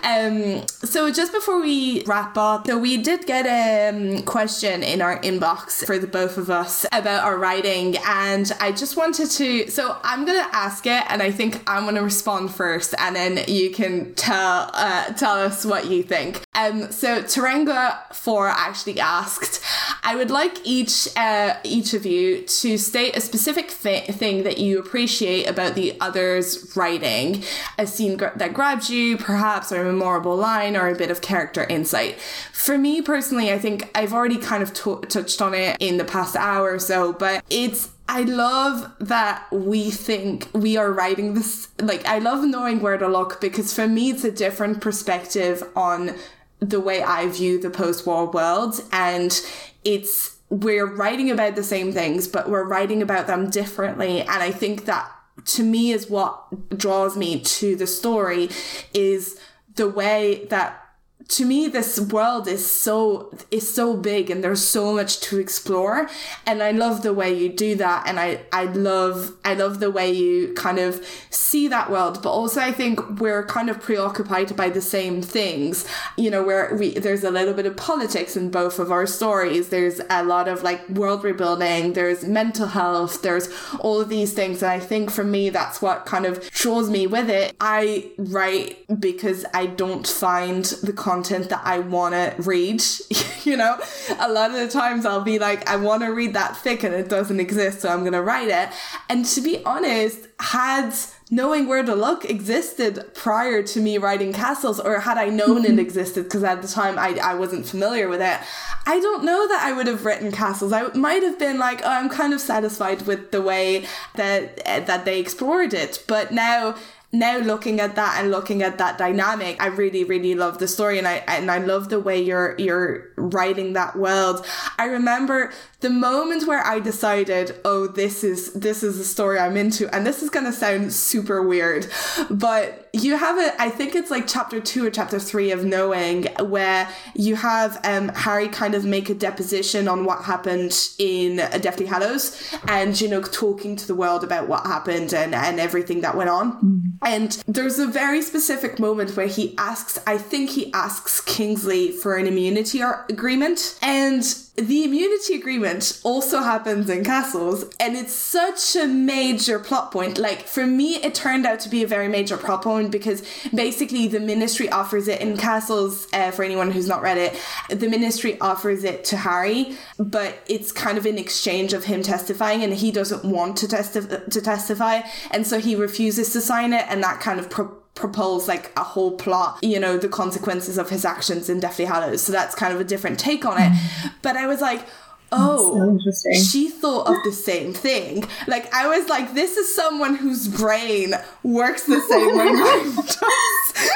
[0.03, 5.01] Um, so just before we wrap up, so we did get a um, question in
[5.01, 9.69] our inbox for the both of us about our writing, and I just wanted to.
[9.69, 13.71] So I'm gonna ask it, and I think I'm gonna respond first, and then you
[13.71, 16.41] can tell uh, tell us what you think.
[16.55, 19.63] Um, so Tarenga Four actually asked,
[20.03, 24.57] I would like each uh, each of you to state a specific thi- thing that
[24.57, 27.43] you appreciate about the other's writing,
[27.77, 31.65] a scene that grabs you, perhaps, or a memorable line, or a bit of character
[31.69, 32.19] insight.
[32.51, 36.05] For me personally, I think I've already kind of to- touched on it in the
[36.05, 41.69] past hour or so, but it's I love that we think we are writing this.
[41.79, 46.15] Like, I love knowing where to look because for me, it's a different perspective on
[46.59, 48.81] the way I view the post war world.
[48.91, 49.39] And
[49.83, 54.21] it's, we're writing about the same things, but we're writing about them differently.
[54.21, 55.11] And I think that
[55.45, 58.49] to me is what draws me to the story
[58.93, 59.39] is
[59.75, 60.80] the way that
[61.27, 66.09] to me this world is so is so big and there's so much to explore.
[66.45, 68.07] And i love the way you do that.
[68.07, 72.21] And i i love i love the way you kind of see that world.
[72.21, 75.87] But also i think we're kind of preoccupied by the same things.
[76.17, 79.69] You know where we there's a little bit of politics in both of our stories.
[79.69, 81.93] There's a lot of like world rebuilding.
[81.93, 83.21] There's mental health.
[83.21, 83.49] There's
[83.79, 84.61] all of these things.
[84.61, 87.55] And i think for me that's what kind of draws me with it.
[87.59, 92.81] I write because i don't find the content that I want to read.
[93.43, 93.79] you know,
[94.19, 96.93] a lot of the times I'll be like, I want to read that fic and
[96.93, 98.69] it doesn't exist, so I'm going to write it.
[99.09, 100.93] And to be honest, had
[101.33, 105.69] knowing where to look existed prior to me writing castles or had i known it
[105.69, 105.79] mm-hmm.
[105.79, 108.37] existed because at the time I, I wasn't familiar with it
[108.85, 111.89] i don't know that i would have written castles i might have been like oh,
[111.89, 116.75] i'm kind of satisfied with the way that eh, that they explored it but now
[117.11, 120.97] now looking at that and looking at that dynamic, I really, really love the story
[120.97, 124.45] and I and I love the way you're you're writing that world.
[124.77, 125.51] I remember
[125.81, 130.05] the moment where I decided, oh, this is this is the story I'm into, and
[130.05, 131.87] this is gonna sound super weird,
[132.29, 133.55] but you have it.
[133.59, 138.09] I think it's like chapter two or chapter three of Knowing, where you have um,
[138.09, 143.21] Harry kind of make a deposition on what happened in Deathly Hallows, and you know
[143.21, 146.53] talking to the world about what happened and and everything that went on.
[146.53, 146.79] Mm-hmm.
[147.01, 152.17] And there's a very specific moment where he asks, I think he asks Kingsley for
[152.17, 154.23] an immunity agreement, and
[154.55, 160.17] the immunity agreement also happens in castles and it's such a major plot point.
[160.17, 163.23] Like for me it turned out to be a very major plot point because
[163.53, 167.39] basically the ministry offers it in castles uh, for anyone who's not read it
[167.69, 172.63] the ministry offers it to harry but it's kind of in exchange of him testifying
[172.63, 177.03] and he doesn't want to, to testify and so he refuses to sign it and
[177.03, 181.05] that kind of pro- propose like a whole plot, you know, the consequences of his
[181.05, 182.21] actions in Deathly Hallows.
[182.21, 183.71] So that's kind of a different take on it.
[183.71, 184.13] Mm.
[184.21, 184.85] But I was like,
[185.31, 188.25] oh, so she thought of the same thing.
[188.47, 191.13] Like I was like, this is someone whose brain
[191.43, 193.73] works the same way mine does.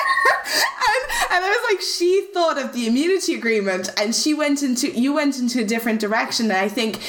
[0.85, 4.89] and, and I was like, she thought of the immunity agreement, and she went into
[4.91, 6.45] you went into a different direction.
[6.45, 6.99] And I think,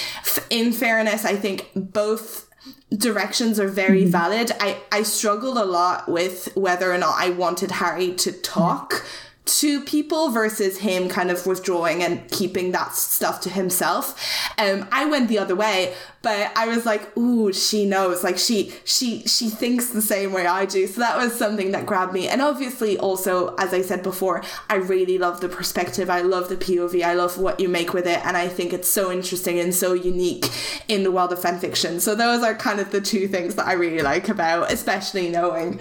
[0.50, 2.48] in fairness, I think both
[2.96, 4.10] directions are very mm-hmm.
[4.10, 4.52] valid.
[4.60, 9.04] I I struggled a lot with whether or not I wanted Harry to talk
[9.46, 14.20] to people versus him kind of withdrawing and keeping that stuff to himself.
[14.58, 18.24] Um, I went the other way, but I was like, ooh, she knows.
[18.24, 20.88] Like she she she thinks the same way I do.
[20.88, 22.26] So that was something that grabbed me.
[22.26, 26.10] And obviously also, as I said before, I really love the perspective.
[26.10, 27.02] I love the POV.
[27.02, 28.26] I love what you make with it.
[28.26, 30.46] And I think it's so interesting and so unique
[30.88, 32.00] in the world of fanfiction.
[32.00, 35.80] So those are kind of the two things that I really like about, especially knowing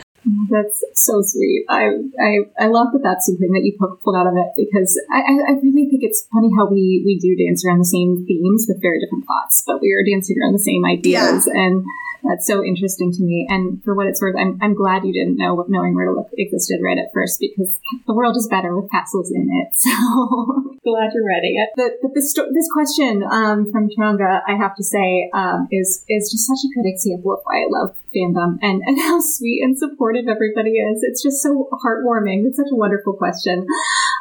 [0.50, 1.66] that's so sweet.
[1.70, 5.22] I, I, I love that that's something that you pulled out of it because I,
[5.22, 8.82] I really think it's funny how we, we do dance around the same themes with
[8.82, 11.48] very different plots, but we are dancing around the same ideas.
[11.48, 11.62] Yeah.
[11.62, 11.86] And
[12.28, 13.48] that's so interesting to me.
[13.50, 16.14] And for what it's worth, I'm, I'm glad you didn't know what knowing where to
[16.14, 19.74] look existed right at first because the world is better with castles in it.
[19.86, 21.56] So glad you're ready.
[21.76, 26.32] But, but this, this question um, from Taranga, I have to say, um, is, is
[26.32, 29.78] just such a good example of why I love fandom and, and how sweet and
[29.78, 31.04] supportive everybody is.
[31.04, 32.46] It's just so heartwarming.
[32.46, 33.68] It's such a wonderful question.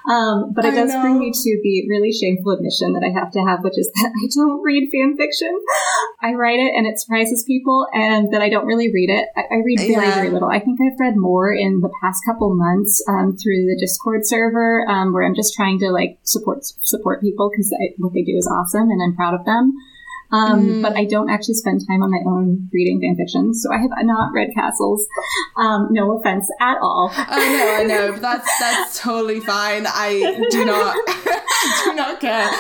[0.05, 3.41] Um, but it does bring me to the really shameful admission that I have to
[3.41, 5.53] have, which is that I don't read fan fiction.
[6.21, 9.29] I write it and it surprises people, and that I don't really read it.
[9.37, 10.15] I, I read very, yeah.
[10.15, 10.49] very little.
[10.49, 14.85] I think I've read more in the past couple months um, through the Discord server,
[14.89, 18.47] um, where I'm just trying to like support support people because what they do is
[18.47, 19.73] awesome, and I'm proud of them.
[20.35, 20.83] Um, mm.
[20.83, 23.91] But I don't actually spend time on my own reading fan fiction, so I have
[24.03, 25.07] not read Castles.
[25.57, 27.11] Um, no offense at all.
[27.15, 28.17] I know, I know.
[28.17, 29.87] That's that's totally fine.
[29.87, 30.97] I do not
[31.85, 32.51] do not care.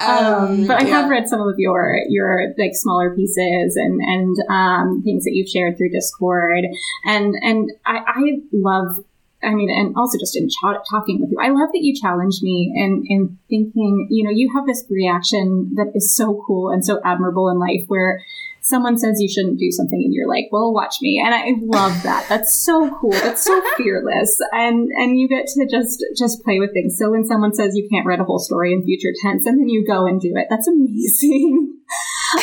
[0.00, 1.00] Um, um, but I yeah.
[1.00, 5.48] have read some of your your like smaller pieces and and um, things that you've
[5.48, 6.64] shared through Discord,
[7.04, 8.22] and and I, I
[8.52, 9.04] love
[9.44, 12.42] I mean, and also just in ch- talking with you, I love that you challenged
[12.42, 16.84] me in, in thinking, you know, you have this reaction that is so cool and
[16.84, 18.22] so admirable in life where
[18.64, 21.22] someone says you shouldn't do something and you're like, well, watch me.
[21.24, 22.26] And I love that.
[22.30, 23.12] That's so cool.
[23.12, 24.36] That's so fearless.
[24.52, 26.96] And, and you get to just, just play with things.
[26.98, 29.68] So when someone says you can't write a whole story in future tense and then
[29.68, 31.73] you go and do it, that's amazing.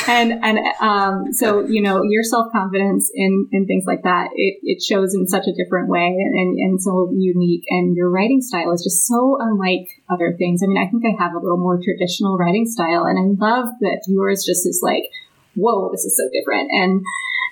[0.08, 4.60] And and um, so you know your self confidence in in things like that it,
[4.64, 8.72] it shows in such a different way and and so unique and your writing style
[8.72, 10.62] is just so unlike other things.
[10.64, 13.70] I mean, I think I have a little more traditional writing style, and I love
[13.82, 15.04] that yours just is like,
[15.56, 17.04] whoa, this is so different and.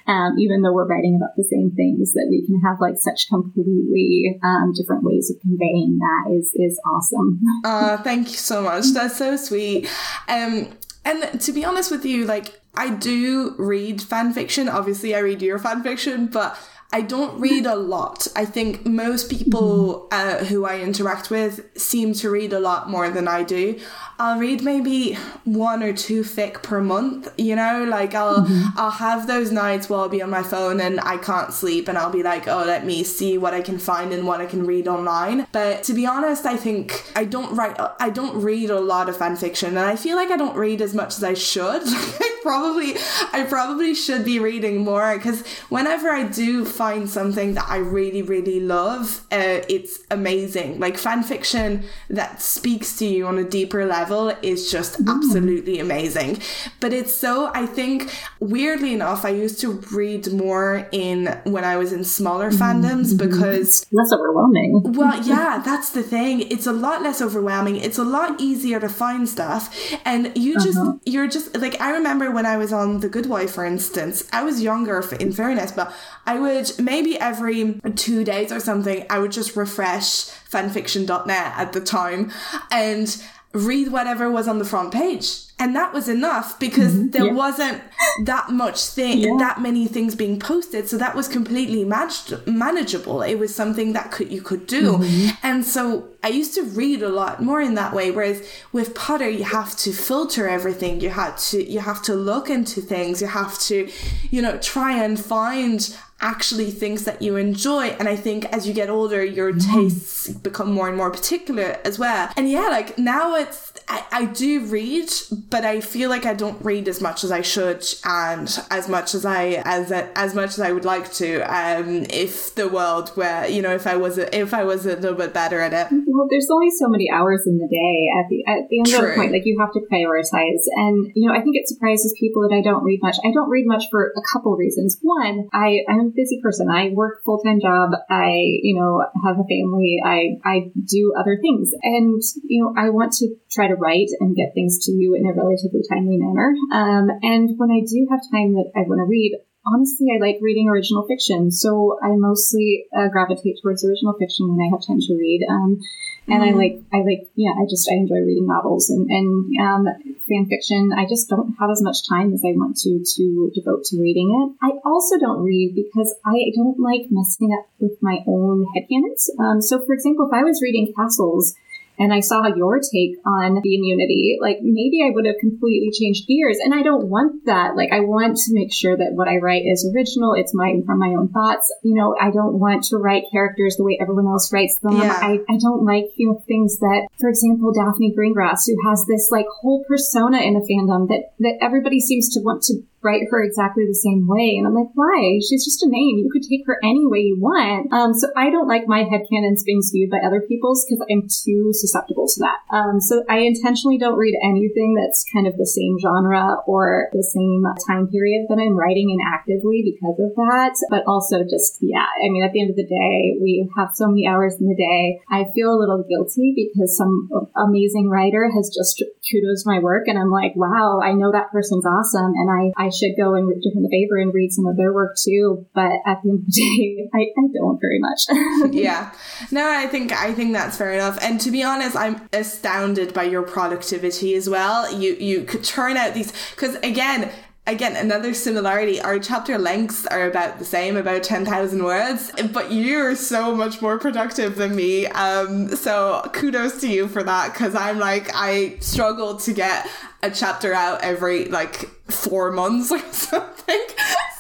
[0.07, 3.29] Um, even though we're writing about the same things, that we can have like such
[3.29, 7.39] completely um, different ways of conveying that is is awesome.
[7.63, 8.85] uh, thank you so much.
[8.91, 9.87] That's so sweet.
[10.27, 10.69] Um,
[11.09, 14.69] and to be honest with you, like I do read fan fiction.
[14.69, 16.57] Obviously, I read your fan fiction, but
[16.91, 18.27] I don't read a lot.
[18.35, 23.11] I think most people uh, who I interact with seem to read a lot more
[23.11, 23.79] than I do.
[24.17, 25.13] I'll read maybe
[25.45, 28.77] one or two fic per month, you know, like I'll mm-hmm.
[28.77, 31.97] I'll have those nights where I'll be on my phone and I can't sleep and
[31.97, 34.65] I'll be like, "Oh, let me see what I can find and what I can
[34.65, 38.79] read online." But to be honest, I think I don't write I don't read a
[38.81, 41.33] lot of fan fiction and I feel like I don't read as much as I
[41.33, 41.83] should.
[41.85, 42.95] I probably
[43.31, 48.21] I probably should be reading more cuz whenever I do find something that I really,
[48.21, 50.79] really love, uh, it's amazing.
[50.79, 55.13] Like fan fiction that speaks to you on a deeper level is just mm.
[55.13, 56.41] absolutely amazing.
[56.79, 57.97] But it's so, I think,
[58.39, 62.63] weirdly enough, I used to read more in when I was in smaller mm-hmm.
[62.63, 64.71] fandoms because less overwhelming.
[64.99, 66.49] well, yeah, that's the thing.
[66.53, 67.75] It's a lot less overwhelming.
[67.75, 69.61] It's a lot easier to find stuff,
[70.05, 70.93] and you just uh-huh.
[71.05, 74.15] you're just like I remember when I was on The Good Wife, for instance.
[74.31, 75.91] I was younger, in fairness, but
[76.25, 81.81] I would maybe every two days or something, I would just refresh fanfiction.net at the
[81.81, 82.31] time
[82.71, 83.21] and
[83.53, 87.09] read whatever was on the front page and that was enough because mm-hmm.
[87.09, 87.33] there yeah.
[87.33, 87.81] wasn't
[88.25, 89.35] that much thing yeah.
[89.39, 94.11] that many things being posted so that was completely managed, manageable it was something that
[94.11, 95.29] could you could do mm-hmm.
[95.41, 99.29] and so i used to read a lot more in that way whereas with potter
[99.29, 103.27] you have to filter everything you had to you have to look into things you
[103.27, 103.89] have to
[104.29, 108.73] you know try and find actually things that you enjoy and i think as you
[108.73, 109.79] get older your mm-hmm.
[109.79, 114.25] tastes become more and more particular as well and yeah like now it's I, I
[114.25, 115.09] do read
[115.49, 119.15] but I feel like I don't read as much as I should and as much
[119.15, 121.41] as I as as much as I would like to.
[121.41, 124.95] Um, if the world were, you know, if I was a, if I was a
[124.95, 125.91] little bit better at it.
[126.09, 128.09] Well, there's only so many hours in the day.
[128.17, 128.99] At the at the end True.
[128.99, 130.65] of the point, like you have to prioritize.
[130.75, 133.17] And you know, I think it surprises people that I don't read much.
[133.23, 134.97] I don't read much for a couple reasons.
[135.01, 136.69] One, I I'm a busy person.
[136.69, 137.91] I work full time job.
[138.09, 138.33] I
[138.65, 140.01] you know have a family.
[140.03, 144.35] I I do other things, and you know I want to try to write and
[144.35, 146.55] get things to you in a relatively timely manner.
[146.73, 149.37] Um, and when I do have time that I want to read,
[149.73, 151.51] honestly, I like reading original fiction.
[151.51, 155.45] So I mostly uh, gravitate towards original fiction when I have time to read.
[155.49, 155.79] Um,
[156.27, 156.55] and mm-hmm.
[156.55, 159.87] I like, I like, yeah, I just, I enjoy reading novels and, and, um,
[160.29, 160.91] fan fiction.
[160.95, 164.29] I just don't have as much time as I want to, to devote to reading
[164.29, 164.65] it.
[164.65, 169.29] I also don't read because I don't like messing up with my own headcanons.
[169.39, 171.55] Um, so for example, if I was reading Castles,
[171.99, 176.27] and I saw your take on the immunity, like maybe I would have completely changed
[176.27, 176.57] gears.
[176.63, 177.75] And I don't want that.
[177.75, 180.33] Like I want to make sure that what I write is original.
[180.33, 181.67] It's my from my own thoughts.
[181.83, 184.97] You know, I don't want to write characters the way everyone else writes them.
[184.97, 185.11] Yeah.
[185.11, 189.27] I, I don't like, you know, things that, for example, Daphne Greengrass, who has this
[189.29, 193.43] like whole persona in the fandom that, that everybody seems to want to write her
[193.43, 194.55] exactly the same way.
[194.57, 195.39] And I'm like, why?
[195.39, 196.19] She's just a name.
[196.19, 197.91] You could take her any way you want.
[197.93, 201.71] Um, so I don't like my headcanons being skewed by other people's because I'm too
[201.71, 202.59] susceptible to that.
[202.69, 207.23] Um, so I intentionally don't read anything that's kind of the same genre or the
[207.23, 210.75] same time period that I'm writing in actively because of that.
[210.89, 214.07] But also just, yeah, I mean, at the end of the day, we have so
[214.07, 215.21] many hours in the day.
[215.31, 220.17] I feel a little guilty because some amazing writer has just kudos my work and
[220.17, 222.33] I'm like, wow, I know that person's awesome.
[222.35, 224.75] And I, I I should go and do him the favor and read some of
[224.75, 225.67] their work too.
[225.75, 228.73] But at the end of the day, I, I don't very much.
[228.73, 229.13] yeah.
[229.51, 231.19] No, I think I think that's fair enough.
[231.21, 234.91] And to be honest, I'm astounded by your productivity as well.
[234.91, 237.31] You you could turn out these because again,
[237.67, 243.15] again another similarity our chapter lengths are about the same about 10,000 words but you're
[243.15, 247.99] so much more productive than me um so kudos to you for that because i'm
[247.99, 249.87] like i struggle to get
[250.21, 251.75] a chapter out every like
[252.11, 253.85] four months or something.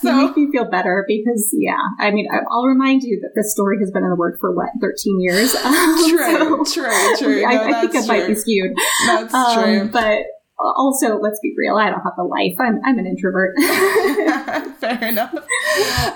[0.01, 3.51] So you make me feel better because, yeah, I mean, I'll remind you that this
[3.51, 5.51] story has been in the work for what, 13 years?
[5.53, 7.45] true, so, true, true.
[7.47, 8.07] I, no, I think it true.
[8.07, 8.71] might be skewed.
[9.05, 9.89] That's um, true.
[9.89, 10.19] But
[10.57, 12.55] also, let's be real, I don't have a life.
[12.59, 13.55] I'm, I'm an introvert.
[14.79, 15.33] Fair enough.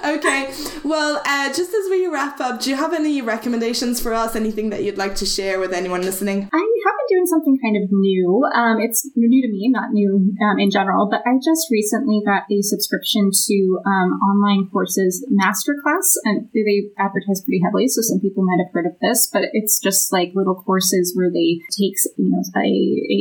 [0.05, 0.53] Okay.
[0.83, 4.35] Well, uh, just as we wrap up, do you have any recommendations for us?
[4.35, 6.49] Anything that you'd like to share with anyone listening?
[6.53, 8.43] I have been doing something kind of new.
[8.55, 12.43] Um, it's new to me, not new um, in general, but I just recently got
[12.51, 18.43] a subscription to um, online courses masterclass, and they advertise pretty heavily, so some people
[18.43, 22.29] might have heard of this, but it's just like little courses where they take, you
[22.29, 23.19] know, a, a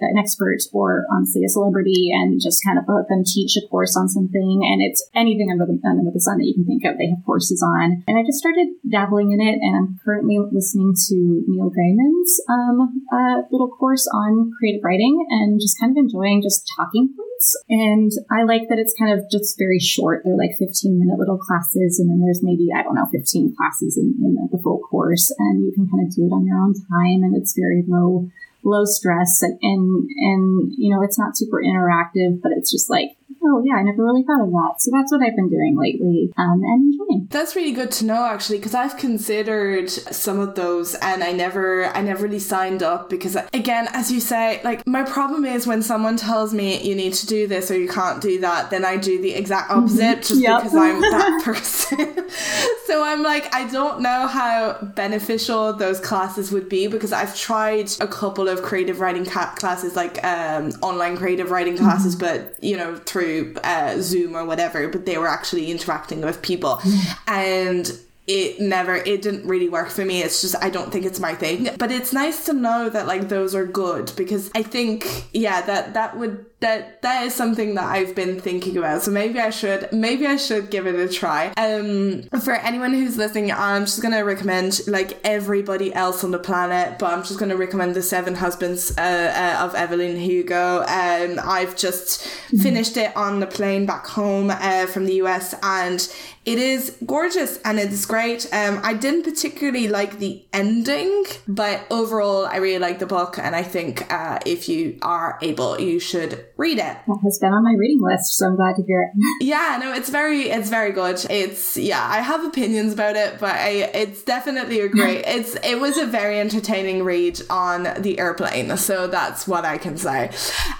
[0.00, 3.96] an expert or honestly a celebrity and just kind of let them teach a course
[3.96, 4.60] on something.
[4.64, 7.24] And it's anything under the, under the sun that you can think of, they have
[7.24, 8.02] courses on.
[8.08, 12.89] And I just started dabbling in it and I'm currently listening to Neil Gaiman's um,
[13.12, 17.56] uh, little course on creative writing and just kind of enjoying just talking points.
[17.68, 20.22] And I like that it's kind of just very short.
[20.24, 23.96] They're like 15 minute little classes and then there's maybe, I don't know, 15 classes
[23.96, 26.58] in, in the, the full course and you can kind of do it on your
[26.58, 28.28] own time and it's very low
[28.62, 33.16] low stress and, and, and, you know, it's not super interactive, but it's just like,
[33.42, 34.74] oh yeah, I never really thought of that.
[34.78, 37.28] So that's what I've been doing lately um, and enjoying.
[37.30, 41.86] That's really good to know actually, because I've considered some of those and I never,
[41.86, 45.82] I never really signed up because again, as you say, like my problem is when
[45.82, 48.96] someone tells me you need to do this or you can't do that, then I
[48.96, 49.80] do the exact mm-hmm.
[49.80, 50.20] opposite mm-hmm.
[50.20, 50.62] just yep.
[50.62, 52.30] because I'm that person.
[52.86, 57.90] so I'm like, I don't know how beneficial those classes would be because I've tried
[58.00, 62.44] a couple of creative writing ca- classes, like um, online creative writing classes, mm-hmm.
[62.44, 63.29] but you know, through
[63.64, 66.80] uh, Zoom or whatever, but they were actually interacting with people.
[67.26, 67.90] And
[68.26, 70.22] it never it didn't really work for me.
[70.22, 71.68] It's just i don't think it's my thing.
[71.78, 75.94] But it's nice to know that like those are good because i think yeah that
[75.94, 79.02] that would that that is something that I've been thinking about.
[79.02, 81.52] So maybe I should maybe I should give it a try.
[81.56, 86.98] Um for anyone who's listening, I'm just gonna recommend like everybody else on the planet,
[86.98, 90.80] but I'm just gonna recommend the Seven Husbands uh, uh, of Evelyn Hugo.
[90.80, 92.26] Um I've just
[92.62, 96.06] finished it on the plane back home uh, from the US and
[96.46, 98.48] it is gorgeous and it's great.
[98.52, 103.54] Um, I didn't particularly like the ending, but overall, I really like the book, and
[103.54, 106.96] I think uh, if you are able, you should read it.
[107.06, 109.10] That has been on my reading list, so I'm glad to hear it.
[109.40, 111.24] yeah, no, it's very, it's very good.
[111.30, 115.24] It's yeah, I have opinions about it, but I, it's definitely a great.
[115.26, 119.96] it's it was a very entertaining read on the airplane, so that's what I can
[119.96, 120.30] say.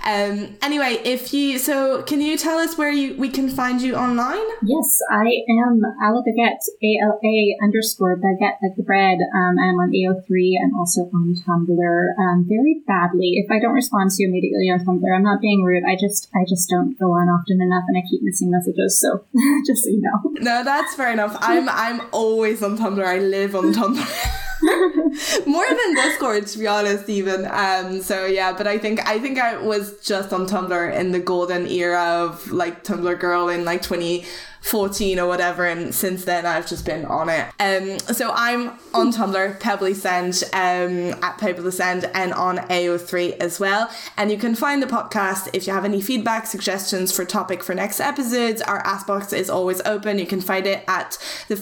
[0.05, 3.97] Um, anyway, if you so, can you tell us where you we can find you
[3.97, 4.47] online?
[4.63, 5.25] Yes, I
[5.65, 9.19] am Ala Baguette, A L A underscore Baguette like the bread.
[9.35, 10.29] Um, I'm on AO3
[10.61, 11.99] and also on Tumblr.
[12.21, 13.41] Um, very badly.
[13.41, 16.45] If I don't respond to you immediately on Tumblr, I'm not being I just I
[16.49, 19.01] just don't go on often enough, and I keep missing messages.
[19.01, 19.25] So
[19.67, 20.31] just so you know.
[20.41, 21.37] No, that's fair enough.
[21.41, 23.05] I'm I'm always on Tumblr.
[23.05, 24.47] I live on Tumblr.
[25.47, 27.47] More than Discord, to be honest, even.
[27.51, 31.21] Um, so yeah, but I think I think I was just on Tumblr in the
[31.21, 36.67] golden era of like Tumblr girl in like 2014 or whatever and since then I've
[36.69, 37.47] just been on it.
[37.59, 43.91] Um so I'm on Tumblr pebblysand um at pebblysand and on AO3 as well.
[44.17, 47.75] And you can find the podcast if you have any feedback suggestions for topic for
[47.75, 48.61] next episodes.
[48.63, 50.19] Our ask box is always open.
[50.19, 51.17] You can find it at
[51.49, 51.57] the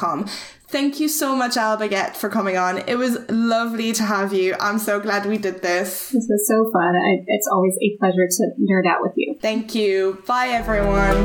[0.00, 0.28] fanficwriterscraft.tumblr.com
[0.70, 2.78] Thank you so much, Baguette, for coming on.
[2.86, 4.54] It was lovely to have you.
[4.60, 6.10] I'm so glad we did this.
[6.10, 6.94] This was so fun.
[6.94, 9.36] I, it's always a pleasure to nerd out with you.
[9.42, 10.22] Thank you.
[10.28, 11.16] Bye, everyone.